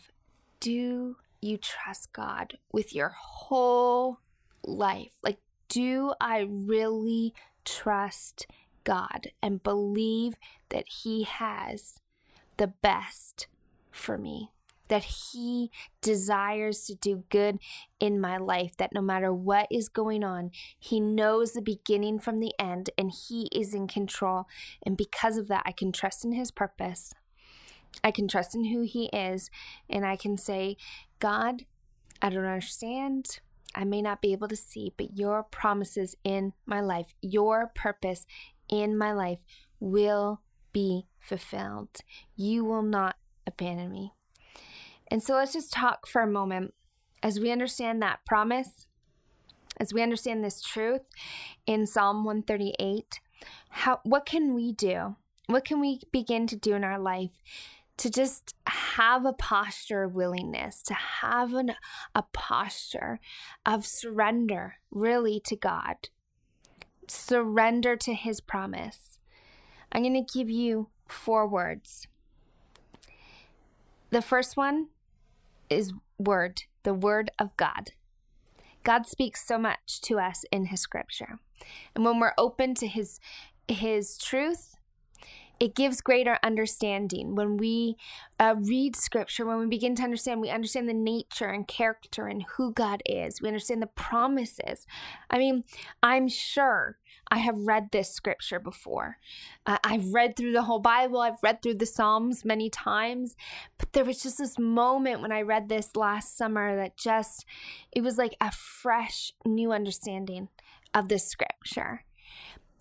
do 0.59 1.17
you 1.39 1.57
trust 1.57 2.11
God 2.11 2.57
with 2.71 2.95
your 2.95 3.09
whole 3.09 4.17
life? 4.63 5.11
Like, 5.21 5.37
do 5.67 6.15
I 6.19 6.47
really 6.49 7.35
trust 7.63 8.47
God 8.83 9.27
and 9.43 9.61
believe 9.61 10.33
that 10.69 10.85
He 10.87 11.23
has 11.23 11.99
the 12.57 12.67
best 12.67 13.45
for 13.91 14.17
me? 14.17 14.52
That 14.89 15.03
He 15.03 15.71
desires 16.01 16.85
to 16.85 16.95
do 16.95 17.23
good 17.29 17.59
in 17.99 18.19
my 18.19 18.37
life, 18.37 18.75
that 18.77 18.93
no 18.93 19.01
matter 19.01 19.33
what 19.33 19.67
is 19.71 19.89
going 19.89 20.23
on, 20.23 20.51
He 20.77 20.99
knows 20.99 21.53
the 21.53 21.61
beginning 21.61 22.19
from 22.19 22.39
the 22.39 22.53
end 22.59 22.89
and 22.97 23.11
He 23.11 23.49
is 23.53 23.73
in 23.73 23.87
control. 23.87 24.45
And 24.85 24.97
because 24.97 25.37
of 25.37 25.47
that, 25.47 25.63
I 25.65 25.71
can 25.71 25.91
trust 25.91 26.25
in 26.25 26.33
His 26.33 26.51
purpose. 26.51 27.13
I 28.03 28.11
can 28.11 28.27
trust 28.27 28.55
in 28.55 28.65
who 28.65 28.81
He 28.81 29.05
is, 29.13 29.49
and 29.89 30.05
I 30.05 30.15
can 30.15 30.37
say, 30.37 30.77
God, 31.19 31.65
I 32.21 32.29
don't 32.29 32.45
understand. 32.45 33.39
I 33.75 33.83
may 33.85 34.01
not 34.01 34.21
be 34.21 34.33
able 34.33 34.47
to 34.47 34.55
see, 34.55 34.93
but 34.97 35.17
your 35.17 35.43
promises 35.43 36.15
in 36.23 36.53
my 36.65 36.81
life, 36.81 37.13
your 37.21 37.71
purpose 37.73 38.25
in 38.69 38.97
my 38.97 39.13
life 39.13 39.39
will 39.79 40.41
be 40.71 41.07
fulfilled. 41.19 42.01
You 42.35 42.65
will 42.65 42.81
not 42.81 43.15
abandon 43.45 43.91
me. 43.91 44.13
And 45.09 45.21
so 45.21 45.35
let's 45.35 45.53
just 45.53 45.71
talk 45.71 46.07
for 46.07 46.21
a 46.21 46.27
moment 46.27 46.73
as 47.21 47.39
we 47.39 47.51
understand 47.51 48.01
that 48.01 48.25
promise, 48.25 48.87
as 49.79 49.93
we 49.93 50.01
understand 50.01 50.43
this 50.43 50.61
truth 50.61 51.01
in 51.65 51.85
Psalm 51.85 52.23
138. 52.23 53.19
How 53.69 53.99
what 54.03 54.25
can 54.25 54.53
we 54.53 54.71
do? 54.71 55.15
What 55.47 55.65
can 55.65 55.79
we 55.79 55.99
begin 56.11 56.47
to 56.47 56.55
do 56.55 56.73
in 56.73 56.83
our 56.83 56.99
life 56.99 57.41
to 57.97 58.09
just 58.09 58.55
have 58.67 59.25
a 59.25 59.33
posture 59.33 60.03
of 60.03 60.15
willingness, 60.15 60.81
to 60.83 60.93
have 60.93 61.53
an, 61.53 61.75
a 62.15 62.23
posture 62.33 63.19
of 63.65 63.85
surrender 63.85 64.75
really 64.91 65.39
to 65.41 65.55
God, 65.55 66.09
surrender 67.07 67.95
to 67.97 68.13
His 68.13 68.41
promise. 68.41 69.19
I'm 69.91 70.01
going 70.01 70.25
to 70.25 70.33
give 70.33 70.49
you 70.49 70.89
four 71.07 71.47
words. 71.47 72.07
The 74.09 74.21
first 74.21 74.57
one 74.57 74.87
is 75.73 75.93
word, 76.17 76.63
the 76.83 76.93
word 76.93 77.31
of 77.39 77.55
God. 77.57 77.91
God 78.83 79.05
speaks 79.07 79.45
so 79.45 79.57
much 79.57 80.01
to 80.01 80.19
us 80.19 80.45
in 80.51 80.65
his 80.65 80.81
scripture. 80.81 81.39
And 81.95 82.03
when 82.03 82.19
we're 82.19 82.33
open 82.37 82.75
to 82.75 82.87
his 82.87 83.19
his 83.67 84.17
truth, 84.17 84.72
it 85.63 85.75
gives 85.75 86.01
greater 86.01 86.37
understanding. 86.43 87.35
When 87.35 87.55
we 87.55 87.95
uh, 88.37 88.55
read 88.59 88.97
scripture 88.97 89.45
when 89.45 89.59
we 89.59 89.67
begin 89.67 89.95
to 89.95 90.03
understand 90.03 90.41
we 90.41 90.49
understand 90.49 90.89
the 90.89 90.93
nature 90.93 91.47
and 91.47 91.65
character 91.65 92.27
and 92.27 92.43
who 92.57 92.73
god 92.73 93.01
is. 93.05 93.41
We 93.41 93.47
understand 93.47 93.81
the 93.81 93.87
promises. 93.87 94.85
I 95.29 95.37
mean 95.37 95.63
i'm 96.01 96.27
sure 96.27 96.97
i 97.31 97.37
have 97.37 97.57
read 97.57 97.91
this 97.91 98.09
scripture 98.09 98.59
before. 98.59 99.19
Uh, 99.65 99.77
i've 99.85 100.13
read 100.13 100.35
through 100.35 100.51
the 100.51 100.63
whole 100.63 100.79
bible. 100.79 101.21
I've 101.21 101.41
read 101.41 101.61
through 101.61 101.75
the 101.75 101.85
psalms 101.85 102.43
many 102.43 102.69
times. 102.69 103.37
But 103.77 103.93
there 103.93 104.03
was 104.03 104.21
just 104.21 104.39
this 104.39 104.59
moment 104.59 105.21
when 105.21 105.31
i 105.31 105.41
read 105.41 105.69
this 105.69 105.95
last 105.95 106.37
summer 106.37 106.75
that 106.75 106.97
just 106.97 107.45
it 107.93 108.01
was 108.01 108.17
like 108.17 108.35
a 108.41 108.51
fresh 108.51 109.31
new 109.45 109.71
understanding 109.71 110.49
of 110.93 111.07
this 111.07 111.25
scripture 111.25 112.03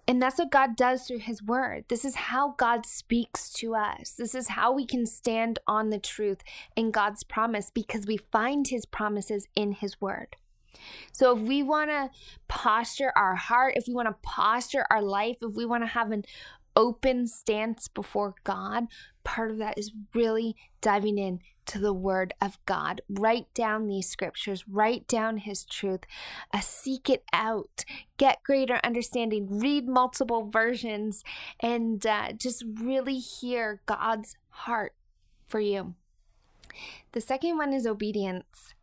and 0.08 0.20
that's 0.20 0.38
what 0.38 0.50
God 0.50 0.76
does 0.76 1.06
through 1.06 1.20
His 1.20 1.42
Word. 1.42 1.84
This 1.88 2.04
is 2.04 2.14
how 2.14 2.54
God 2.58 2.84
speaks 2.84 3.52
to 3.54 3.74
us. 3.74 4.14
This 4.18 4.34
is 4.34 4.48
how 4.48 4.72
we 4.72 4.84
can 4.84 5.06
stand 5.06 5.58
on 5.66 5.90
the 5.90 5.98
truth 5.98 6.42
in 6.74 6.90
God's 6.90 7.22
promise 7.22 7.70
because 7.70 8.06
we 8.06 8.16
find 8.16 8.68
His 8.68 8.84
promises 8.84 9.46
in 9.54 9.72
His 9.72 10.00
Word. 10.00 10.36
So, 11.12 11.36
if 11.36 11.42
we 11.42 11.62
want 11.62 11.90
to 11.90 12.10
posture 12.48 13.12
our 13.14 13.36
heart, 13.36 13.74
if 13.76 13.84
we 13.86 13.94
want 13.94 14.08
to 14.08 14.16
posture 14.22 14.84
our 14.90 15.02
life, 15.02 15.36
if 15.40 15.54
we 15.54 15.64
want 15.64 15.84
to 15.84 15.88
have 15.88 16.10
an 16.10 16.24
open 16.74 17.26
stance 17.26 17.86
before 17.86 18.34
God, 18.44 18.86
part 19.24 19.50
of 19.50 19.58
that 19.58 19.78
is 19.78 19.92
really 20.14 20.56
diving 20.80 21.18
in 21.18 21.40
to 21.72 21.78
the 21.78 21.94
Word 21.94 22.34
of 22.38 22.58
God. 22.66 23.00
Write 23.08 23.52
down 23.54 23.86
these 23.86 24.06
scriptures, 24.06 24.68
write 24.68 25.08
down 25.08 25.38
His 25.38 25.64
truth, 25.64 26.00
uh, 26.52 26.60
seek 26.60 27.08
it 27.08 27.24
out, 27.32 27.86
get 28.18 28.42
greater 28.42 28.78
understanding, 28.84 29.58
read 29.58 29.88
multiple 29.88 30.50
versions, 30.50 31.24
and 31.60 32.06
uh, 32.06 32.32
just 32.32 32.62
really 32.74 33.18
hear 33.18 33.80
God's 33.86 34.36
heart 34.50 34.94
for 35.48 35.60
you. 35.60 35.94
The 37.12 37.22
second 37.22 37.56
one 37.56 37.72
is 37.72 37.86
obedience. 37.86 38.74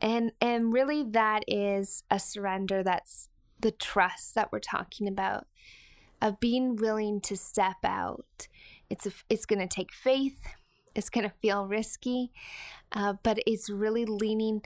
And 0.00 0.30
and 0.40 0.72
really 0.72 1.02
that 1.02 1.42
is 1.48 2.04
a 2.08 2.20
surrender 2.20 2.84
that's 2.84 3.30
the 3.58 3.72
trust 3.72 4.34
that 4.36 4.52
we're 4.52 4.60
talking 4.60 5.08
about 5.08 5.46
of 6.22 6.38
being 6.38 6.76
willing 6.76 7.20
to 7.22 7.36
step 7.36 7.78
out. 7.82 8.46
It's 8.88 9.08
it's 9.28 9.46
going 9.46 9.66
to 9.66 9.74
take 9.74 9.92
faith. 9.92 10.38
It's 10.96 11.10
going 11.10 11.28
to 11.28 11.34
feel 11.42 11.66
risky, 11.66 12.32
uh, 12.90 13.14
but 13.22 13.38
it's 13.46 13.68
really 13.68 14.06
leaning 14.06 14.62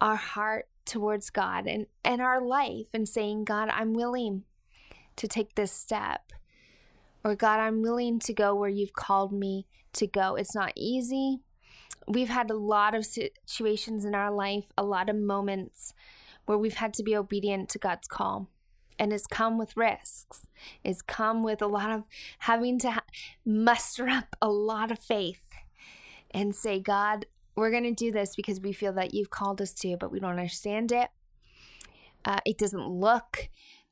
our 0.00 0.16
heart 0.16 0.66
towards 0.86 1.30
God 1.30 1.66
and, 1.66 1.86
and 2.02 2.20
our 2.20 2.40
life 2.40 2.86
and 2.94 3.08
saying, 3.08 3.44
God, 3.44 3.68
I'm 3.68 3.92
willing 3.92 4.44
to 5.16 5.28
take 5.28 5.54
this 5.54 5.72
step. 5.72 6.32
Or, 7.22 7.34
God, 7.36 7.60
I'm 7.60 7.82
willing 7.82 8.18
to 8.20 8.32
go 8.32 8.54
where 8.54 8.70
you've 8.70 8.94
called 8.94 9.32
me 9.32 9.66
to 9.92 10.06
go. 10.06 10.36
It's 10.36 10.54
not 10.54 10.72
easy. 10.74 11.40
We've 12.08 12.28
had 12.28 12.50
a 12.50 12.56
lot 12.56 12.94
of 12.94 13.06
situations 13.06 14.04
in 14.04 14.14
our 14.14 14.30
life, 14.30 14.64
a 14.76 14.84
lot 14.84 15.08
of 15.08 15.16
moments 15.16 15.94
where 16.46 16.58
we've 16.58 16.74
had 16.74 16.92
to 16.94 17.02
be 17.02 17.16
obedient 17.16 17.68
to 17.70 17.78
God's 17.78 18.08
call 18.08 18.48
and 18.98 19.12
it's 19.12 19.26
come 19.26 19.58
with 19.58 19.76
risks. 19.76 20.46
It's 20.82 21.02
come 21.02 21.42
with 21.42 21.60
a 21.60 21.66
lot 21.66 21.90
of 21.90 22.04
having 22.40 22.78
to 22.80 22.92
ha- 22.92 23.04
muster 23.44 24.08
up 24.08 24.36
a 24.40 24.48
lot 24.48 24.90
of 24.90 24.98
faith 24.98 25.43
and 26.34 26.54
say, 26.54 26.80
God, 26.80 27.26
we're 27.56 27.70
going 27.70 27.84
to 27.84 27.92
do 27.92 28.10
this 28.10 28.34
because 28.34 28.60
we 28.60 28.72
feel 28.72 28.92
that 28.94 29.14
you've 29.14 29.30
called 29.30 29.62
us 29.62 29.72
to, 29.74 29.96
but 29.96 30.10
we 30.10 30.18
don't 30.18 30.30
understand 30.30 30.90
it. 30.90 31.08
Uh, 32.24 32.40
it 32.44 32.58
doesn't 32.58 32.88
look 32.88 33.48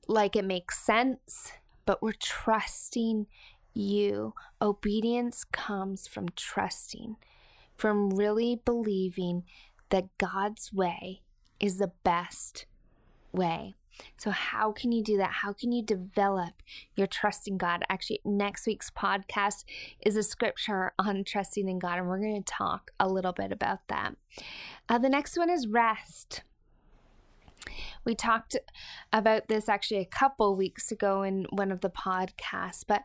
like 0.09 0.35
it 0.35 0.44
makes 0.44 0.85
sense, 0.85 1.52
but 1.87 2.02
we're 2.02 2.12
trusting 2.12 3.26
you. 3.72 4.35
Obedience 4.61 5.44
comes 5.44 6.09
from 6.09 6.28
trusting, 6.35 7.16
from 7.76 8.11
really 8.11 8.61
believing 8.64 9.44
that 9.90 10.18
God's 10.18 10.72
way 10.72 11.22
is 11.61 11.78
the 11.78 11.92
best 12.02 12.66
way. 13.31 13.76
So, 14.16 14.31
how 14.31 14.72
can 14.72 14.92
you 14.92 15.02
do 15.02 15.16
that? 15.18 15.31
How 15.31 15.52
can 15.52 15.72
you 15.72 15.83
develop 15.83 16.55
your 16.96 17.07
trust 17.07 17.46
in 17.48 17.57
God? 17.59 17.85
Actually, 17.88 18.20
next 18.24 18.66
week's 18.66 18.90
podcast 18.90 19.64
is 20.00 20.16
a 20.16 20.22
scripture 20.22 20.92
on 20.98 21.24
trusting 21.24 21.68
in 21.68 21.78
God, 21.78 21.98
and 21.98 22.09
we're 22.09 22.18
going 22.20 22.42
to 22.42 22.52
talk 22.52 22.90
a 22.98 23.09
little 23.09 23.33
bit 23.33 23.52
about 23.52 23.87
that. 23.88 24.16
Uh, 24.88 24.98
the 24.98 25.09
next 25.09 25.37
one 25.37 25.50
is 25.50 25.66
rest. 25.66 26.42
We 28.05 28.14
talked 28.14 28.57
about 29.12 29.48
this 29.48 29.68
actually 29.68 30.00
a 30.00 30.05
couple 30.05 30.57
weeks 30.57 30.90
ago 30.90 31.22
in 31.22 31.46
one 31.50 31.70
of 31.70 31.81
the 31.81 31.90
podcasts, 31.90 32.85
but 32.87 33.02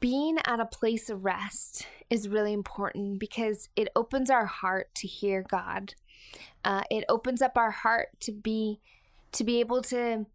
being 0.00 0.38
at 0.44 0.60
a 0.60 0.66
place 0.66 1.08
of 1.08 1.24
rest 1.24 1.86
is 2.10 2.28
really 2.28 2.52
important 2.52 3.18
because 3.18 3.68
it 3.76 3.88
opens 3.94 4.28
our 4.28 4.46
heart 4.46 4.94
to 4.96 5.06
hear 5.06 5.42
God 5.48 5.94
Uh, 6.64 6.82
it 6.90 7.04
opens 7.08 7.40
up 7.42 7.56
our 7.56 7.70
heart 7.70 8.08
to 8.20 8.32
be 8.32 8.80
to 9.34 9.44
be 9.44 9.60
able 9.60 9.82
to 9.82 10.26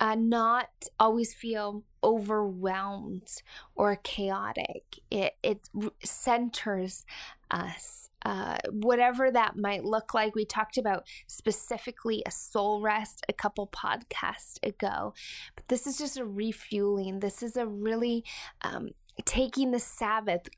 uh, 0.00 0.14
not 0.14 0.68
always 0.98 1.34
feel 1.34 1.84
overwhelmed 2.04 3.28
or 3.74 3.96
chaotic. 3.96 5.00
It, 5.10 5.34
it 5.42 5.68
centers 6.04 7.04
us, 7.50 8.08
uh, 8.24 8.58
whatever 8.70 9.30
that 9.30 9.56
might 9.56 9.84
look 9.84 10.14
like. 10.14 10.34
We 10.34 10.44
talked 10.44 10.78
about 10.78 11.04
specifically 11.26 12.22
a 12.26 12.30
soul 12.30 12.80
rest 12.80 13.24
a 13.28 13.32
couple 13.32 13.68
podcasts 13.68 14.58
ago, 14.62 15.14
but 15.56 15.66
this 15.68 15.86
is 15.86 15.98
just 15.98 16.18
a 16.18 16.24
refueling. 16.24 17.20
This 17.20 17.42
is 17.42 17.56
a 17.56 17.66
really 17.66 18.24
um, 18.62 18.90
taking 19.24 19.72
the 19.72 19.80
Sabbath, 19.80 20.48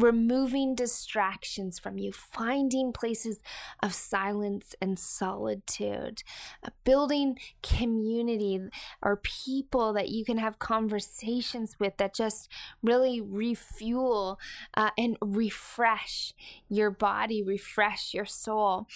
removing 0.00 0.74
distractions 0.74 1.78
from 1.78 1.98
you, 1.98 2.12
finding 2.12 2.92
places 2.92 3.40
of 3.82 3.94
silence 3.94 4.74
and 4.80 4.98
solitude, 4.98 6.22
uh, 6.64 6.70
building 6.84 7.38
community 7.62 8.60
or 9.02 9.16
people 9.16 9.92
that 9.92 10.08
you 10.08 10.24
can 10.24 10.38
have 10.38 10.58
conversations 10.58 11.76
with 11.78 11.96
that 11.98 12.14
just 12.14 12.48
really 12.82 13.20
refuel 13.20 14.38
uh, 14.74 14.90
and 14.96 15.16
refresh 15.20 16.34
your 16.68 16.90
body, 16.90 17.42
refresh 17.42 18.14
your 18.14 18.26
soul. 18.26 18.86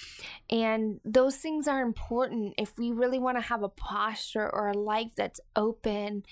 And 0.51 1.01
those 1.05 1.37
things 1.37 1.69
are 1.69 1.83
important 1.83 2.55
if 2.59 2.79
we 2.79 2.91
really 2.93 3.19
want 3.19 3.37
to 3.37 3.43
have 3.43 3.63
a 3.63 3.69
posture 3.69 4.49
or 4.49 4.69
a 4.69 4.79
life 4.79 5.13
that's 5.17 5.41
open 5.57 6.25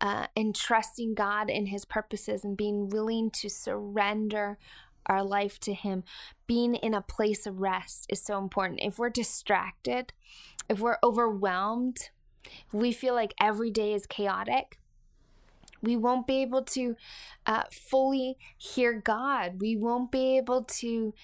uh, 0.00 0.26
and 0.36 0.54
trusting 0.54 1.14
God 1.14 1.50
and 1.50 1.68
His 1.68 1.84
purposes 1.84 2.44
and 2.44 2.56
being 2.56 2.88
willing 2.88 3.30
to 3.32 3.48
surrender 3.48 4.58
our 5.06 5.24
life 5.24 5.58
to 5.60 5.74
Him, 5.74 6.04
being 6.46 6.74
in 6.74 6.94
a 6.94 7.02
place 7.02 7.46
of 7.46 7.60
rest 7.60 8.06
is 8.08 8.22
so 8.22 8.38
important. 8.38 8.80
If 8.82 8.98
we're 8.98 9.10
distracted, 9.10 10.12
if 10.68 10.80
we're 10.80 10.98
overwhelmed, 11.02 12.10
if 12.44 12.72
we 12.72 12.92
feel 12.92 13.14
like 13.14 13.34
every 13.40 13.70
day 13.70 13.92
is 13.92 14.06
chaotic, 14.06 14.78
we 15.82 15.96
won't 15.96 16.26
be 16.26 16.42
able 16.42 16.62
to 16.62 16.96
uh, 17.46 17.64
fully 17.70 18.36
hear 18.56 18.92
God. 18.92 19.60
We 19.60 19.76
won't 19.76 20.12
be 20.12 20.36
able 20.36 20.64
to 20.64 21.14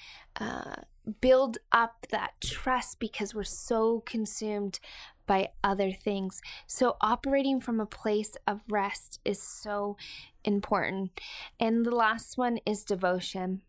uh, 0.41 0.77
build 1.21 1.59
up 1.73 2.07
that 2.11 2.33
trust 2.41 2.99
because 2.99 3.35
we're 3.35 3.45
so 3.45 4.03
consumed 4.07 4.81
by 5.27 5.51
other 5.63 5.93
things. 5.93 6.41
So, 6.67 6.97
operating 7.01 7.61
from 7.61 7.81
a 7.81 7.87
place 7.87 8.37
of 8.47 8.61
rest 8.69 9.21
is 9.25 9.41
so 9.41 9.97
important. 10.45 11.21
And 11.59 11.85
the 11.85 11.95
last 11.95 12.39
one 12.39 12.59
is 12.65 12.85
devotion. 12.85 13.63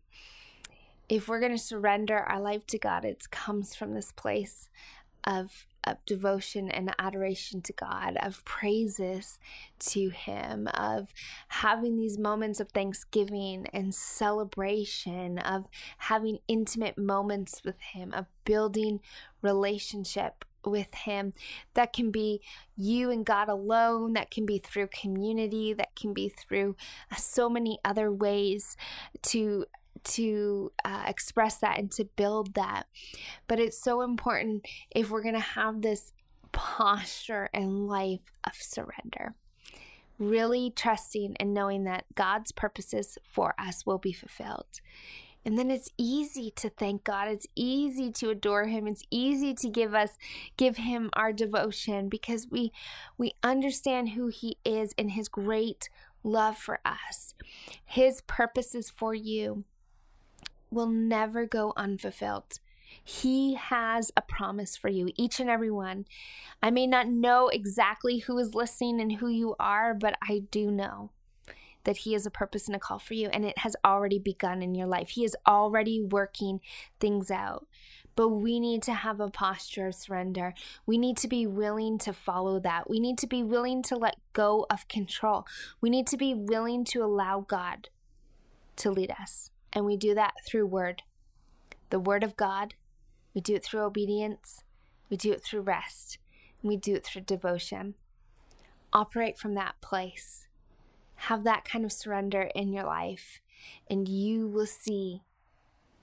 If 1.08 1.26
we're 1.26 1.40
going 1.40 1.52
to 1.52 1.58
surrender 1.58 2.18
our 2.18 2.40
life 2.40 2.66
to 2.68 2.78
God, 2.78 3.04
it 3.04 3.30
comes 3.30 3.74
from 3.74 3.94
this 3.94 4.12
place 4.12 4.68
of, 5.24 5.66
of 5.84 6.04
devotion 6.04 6.70
and 6.70 6.94
adoration 6.98 7.60
to 7.62 7.72
God, 7.72 8.16
of 8.20 8.44
praises 8.44 9.38
to 9.80 10.10
Him, 10.10 10.68
of 10.74 11.12
having 11.48 11.96
these 11.96 12.18
moments 12.18 12.60
of 12.60 12.70
thanksgiving 12.70 13.66
and 13.72 13.94
celebration, 13.94 15.38
of 15.38 15.68
having 15.98 16.38
intimate 16.46 16.98
moments 16.98 17.62
with 17.64 17.80
Him, 17.80 18.12
of 18.12 18.26
building 18.44 19.00
relationship 19.42 20.44
with 20.64 20.94
Him. 20.94 21.32
That 21.74 21.92
can 21.92 22.10
be 22.10 22.40
you 22.76 23.10
and 23.10 23.24
God 23.24 23.48
alone, 23.48 24.12
that 24.14 24.30
can 24.30 24.46
be 24.46 24.58
through 24.58 24.88
community, 24.88 25.72
that 25.72 25.94
can 25.96 26.12
be 26.12 26.28
through 26.28 26.76
uh, 27.10 27.16
so 27.16 27.48
many 27.48 27.78
other 27.84 28.12
ways 28.12 28.76
to 29.22 29.66
to 30.04 30.70
uh, 30.84 31.04
express 31.06 31.58
that 31.58 31.78
and 31.78 31.90
to 31.90 32.04
build 32.04 32.54
that. 32.54 32.84
But 33.46 33.58
it's 33.58 33.82
so 33.82 34.02
important 34.02 34.64
if 34.94 35.10
we're 35.10 35.22
going 35.22 35.34
to 35.34 35.40
have 35.40 35.82
this 35.82 36.12
posture 36.52 37.48
and 37.52 37.88
life 37.88 38.20
of 38.44 38.54
surrender. 38.54 39.34
Really 40.18 40.72
trusting 40.74 41.36
and 41.38 41.54
knowing 41.54 41.84
that 41.84 42.04
God's 42.14 42.52
purposes 42.52 43.18
for 43.24 43.54
us 43.58 43.86
will 43.86 43.98
be 43.98 44.12
fulfilled. 44.12 44.80
And 45.44 45.56
then 45.56 45.70
it's 45.70 45.90
easy 45.96 46.50
to 46.56 46.68
thank 46.68 47.04
God. 47.04 47.28
It's 47.28 47.46
easy 47.54 48.10
to 48.12 48.30
adore 48.30 48.66
him. 48.66 48.86
It's 48.86 49.04
easy 49.10 49.54
to 49.54 49.68
give 49.68 49.94
us 49.94 50.18
give 50.56 50.76
him 50.76 51.10
our 51.14 51.32
devotion 51.32 52.08
because 52.08 52.48
we 52.50 52.72
we 53.16 53.32
understand 53.42 54.10
who 54.10 54.28
he 54.28 54.58
is 54.64 54.94
and 54.98 55.12
his 55.12 55.28
great 55.28 55.88
love 56.22 56.58
for 56.58 56.80
us. 56.84 57.34
His 57.84 58.20
purposes 58.22 58.90
for 58.90 59.14
you 59.14 59.64
will 60.70 60.88
never 60.88 61.46
go 61.46 61.72
unfulfilled. 61.76 62.58
He 63.04 63.54
has 63.54 64.10
a 64.16 64.22
promise 64.22 64.76
for 64.76 64.88
you, 64.88 65.10
each 65.16 65.40
and 65.40 65.48
every 65.48 65.70
one. 65.70 66.06
I 66.62 66.70
may 66.70 66.86
not 66.86 67.08
know 67.08 67.48
exactly 67.48 68.18
who 68.18 68.38
is 68.38 68.54
listening 68.54 69.00
and 69.00 69.12
who 69.12 69.28
you 69.28 69.54
are, 69.58 69.94
but 69.94 70.16
I 70.26 70.42
do 70.50 70.70
know 70.70 71.10
that 71.84 71.98
He 71.98 72.12
has 72.12 72.26
a 72.26 72.30
purpose 72.30 72.66
and 72.66 72.76
a 72.76 72.78
call 72.78 72.98
for 72.98 73.14
you, 73.14 73.28
and 73.28 73.44
it 73.44 73.58
has 73.58 73.76
already 73.84 74.18
begun 74.18 74.62
in 74.62 74.74
your 74.74 74.86
life. 74.86 75.10
He 75.10 75.24
is 75.24 75.36
already 75.46 76.00
working 76.00 76.60
things 77.00 77.30
out. 77.30 77.66
But 78.16 78.30
we 78.30 78.58
need 78.58 78.82
to 78.82 78.94
have 78.94 79.20
a 79.20 79.30
posture 79.30 79.86
of 79.86 79.94
surrender. 79.94 80.52
We 80.86 80.98
need 80.98 81.16
to 81.18 81.28
be 81.28 81.46
willing 81.46 81.98
to 81.98 82.12
follow 82.12 82.58
that. 82.58 82.90
We 82.90 82.98
need 82.98 83.16
to 83.18 83.28
be 83.28 83.44
willing 83.44 83.80
to 83.84 83.96
let 83.96 84.16
go 84.32 84.66
of 84.68 84.88
control. 84.88 85.46
We 85.80 85.88
need 85.88 86.08
to 86.08 86.16
be 86.16 86.34
willing 86.34 86.84
to 86.86 87.04
allow 87.04 87.46
God 87.46 87.90
to 88.76 88.90
lead 88.90 89.12
us. 89.20 89.52
And 89.72 89.84
we 89.84 89.96
do 89.96 90.16
that 90.16 90.34
through 90.44 90.66
word. 90.66 91.02
The 91.90 92.00
word 92.00 92.24
of 92.24 92.36
God. 92.36 92.74
We 93.34 93.40
do 93.40 93.54
it 93.54 93.64
through 93.64 93.82
obedience. 93.82 94.64
We 95.10 95.16
do 95.16 95.30
it 95.30 95.44
through 95.44 95.60
rest. 95.60 96.18
We 96.60 96.76
do 96.76 96.96
it 96.96 97.04
through 97.04 97.22
devotion. 97.22 97.94
Operate 98.92 99.38
from 99.38 99.54
that 99.54 99.80
place 99.80 100.47
have 101.22 101.44
that 101.44 101.64
kind 101.64 101.84
of 101.84 101.92
surrender 101.92 102.50
in 102.54 102.72
your 102.72 102.84
life, 102.84 103.40
and 103.90 104.08
you 104.08 104.46
will 104.46 104.66
see 104.66 105.22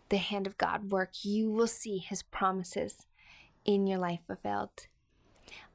the 0.10 0.17
hand 0.17 0.45
of 0.45 0.58
God 0.58 0.91
work. 0.91 1.23
You 1.23 1.49
will 1.49 1.67
see 1.67 1.97
his 1.97 2.21
promises 2.21 3.06
in 3.63 3.88
your 3.88 3.97
life 3.97 4.19
fulfilled. 4.28 4.88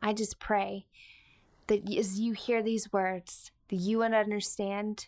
I 0.03 0.13
just 0.13 0.39
pray 0.39 0.87
that 1.69 1.91
as 1.91 2.21
you 2.21 2.33
hear 2.33 2.63
these 2.63 2.93
words, 2.93 3.51
that 3.69 3.77
you 3.77 3.99
would 3.99 4.13
understand 4.13 5.07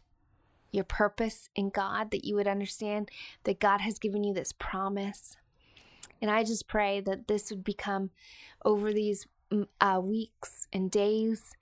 your 0.70 0.84
purpose 0.84 1.50
in 1.54 1.68
God, 1.68 2.10
that 2.10 2.24
you 2.24 2.34
would 2.36 2.48
understand 2.48 3.10
that 3.44 3.60
God 3.60 3.82
has 3.82 3.98
given 3.98 4.24
you 4.24 4.32
this 4.32 4.52
promise. 4.52 5.36
And 6.22 6.30
I 6.30 6.44
just 6.44 6.68
pray 6.68 7.00
that 7.00 7.28
this 7.28 7.50
would 7.50 7.64
become 7.64 8.10
over 8.64 8.92
these 8.92 9.26
mm, 9.50 9.66
uh, 9.80 10.00
weeks 10.02 10.68
and 10.72 10.90
days 10.90 11.52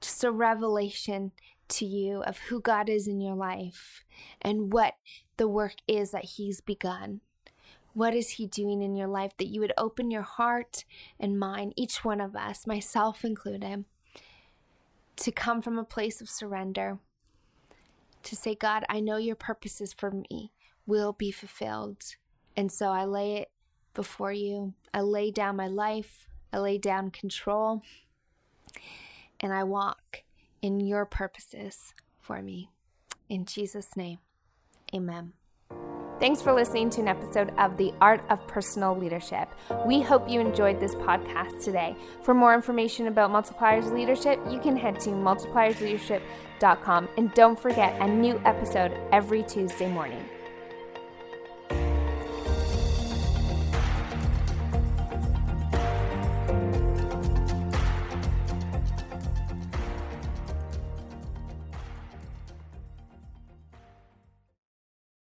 just 0.00 0.24
a 0.24 0.30
revelation 0.30 1.32
to 1.68 1.84
you 1.84 2.22
of 2.22 2.38
who 2.38 2.60
God 2.60 2.88
is 2.88 3.06
in 3.06 3.20
your 3.20 3.34
life 3.34 4.04
and 4.40 4.72
what 4.72 4.94
the 5.36 5.48
work 5.48 5.76
is 5.86 6.10
that 6.10 6.24
He's 6.24 6.60
begun. 6.60 7.20
What 7.94 8.14
is 8.14 8.30
He 8.30 8.46
doing 8.46 8.82
in 8.82 8.96
your 8.96 9.08
life 9.08 9.32
that 9.38 9.48
you 9.48 9.60
would 9.60 9.72
open 9.76 10.10
your 10.10 10.22
heart 10.22 10.84
and 11.18 11.38
mind, 11.38 11.74
each 11.76 12.04
one 12.04 12.20
of 12.20 12.36
us, 12.36 12.66
myself 12.66 13.24
included, 13.24 13.84
to 15.16 15.32
come 15.32 15.62
from 15.62 15.78
a 15.78 15.84
place 15.84 16.20
of 16.20 16.30
surrender, 16.30 16.98
to 18.22 18.36
say, 18.36 18.54
God, 18.54 18.84
I 18.88 19.00
know 19.00 19.16
your 19.16 19.36
purposes 19.36 19.92
for 19.92 20.10
me 20.10 20.52
will 20.86 21.12
be 21.12 21.30
fulfilled. 21.30 22.02
And 22.56 22.70
so 22.70 22.88
I 22.88 23.04
lay 23.04 23.36
it 23.36 23.50
before 23.94 24.32
you. 24.32 24.74
I 24.94 25.00
lay 25.00 25.30
down 25.30 25.56
my 25.56 25.66
life, 25.66 26.28
I 26.52 26.58
lay 26.58 26.78
down 26.78 27.10
control, 27.10 27.82
and 29.40 29.52
I 29.52 29.64
walk 29.64 30.22
in 30.62 30.80
your 30.80 31.04
purposes 31.04 31.94
for 32.18 32.42
me. 32.42 32.70
In 33.28 33.44
Jesus' 33.44 33.96
name, 33.96 34.18
amen. 34.94 35.32
Thanks 36.20 36.42
for 36.42 36.52
listening 36.52 36.90
to 36.90 37.00
an 37.00 37.06
episode 37.06 37.52
of 37.58 37.76
The 37.76 37.94
Art 38.00 38.24
of 38.28 38.44
Personal 38.48 38.98
Leadership. 38.98 39.48
We 39.86 40.00
hope 40.00 40.28
you 40.28 40.40
enjoyed 40.40 40.80
this 40.80 40.96
podcast 40.96 41.62
today. 41.62 41.94
For 42.22 42.34
more 42.34 42.54
information 42.54 43.06
about 43.06 43.30
Multipliers 43.30 43.92
Leadership, 43.92 44.40
you 44.50 44.58
can 44.58 44.76
head 44.76 44.98
to 45.00 45.10
multipliersleadership.com 45.10 47.08
and 47.16 47.32
don't 47.34 47.58
forget 47.58 48.00
a 48.00 48.08
new 48.08 48.42
episode 48.44 48.98
every 49.12 49.44
Tuesday 49.44 49.88
morning. 49.88 50.28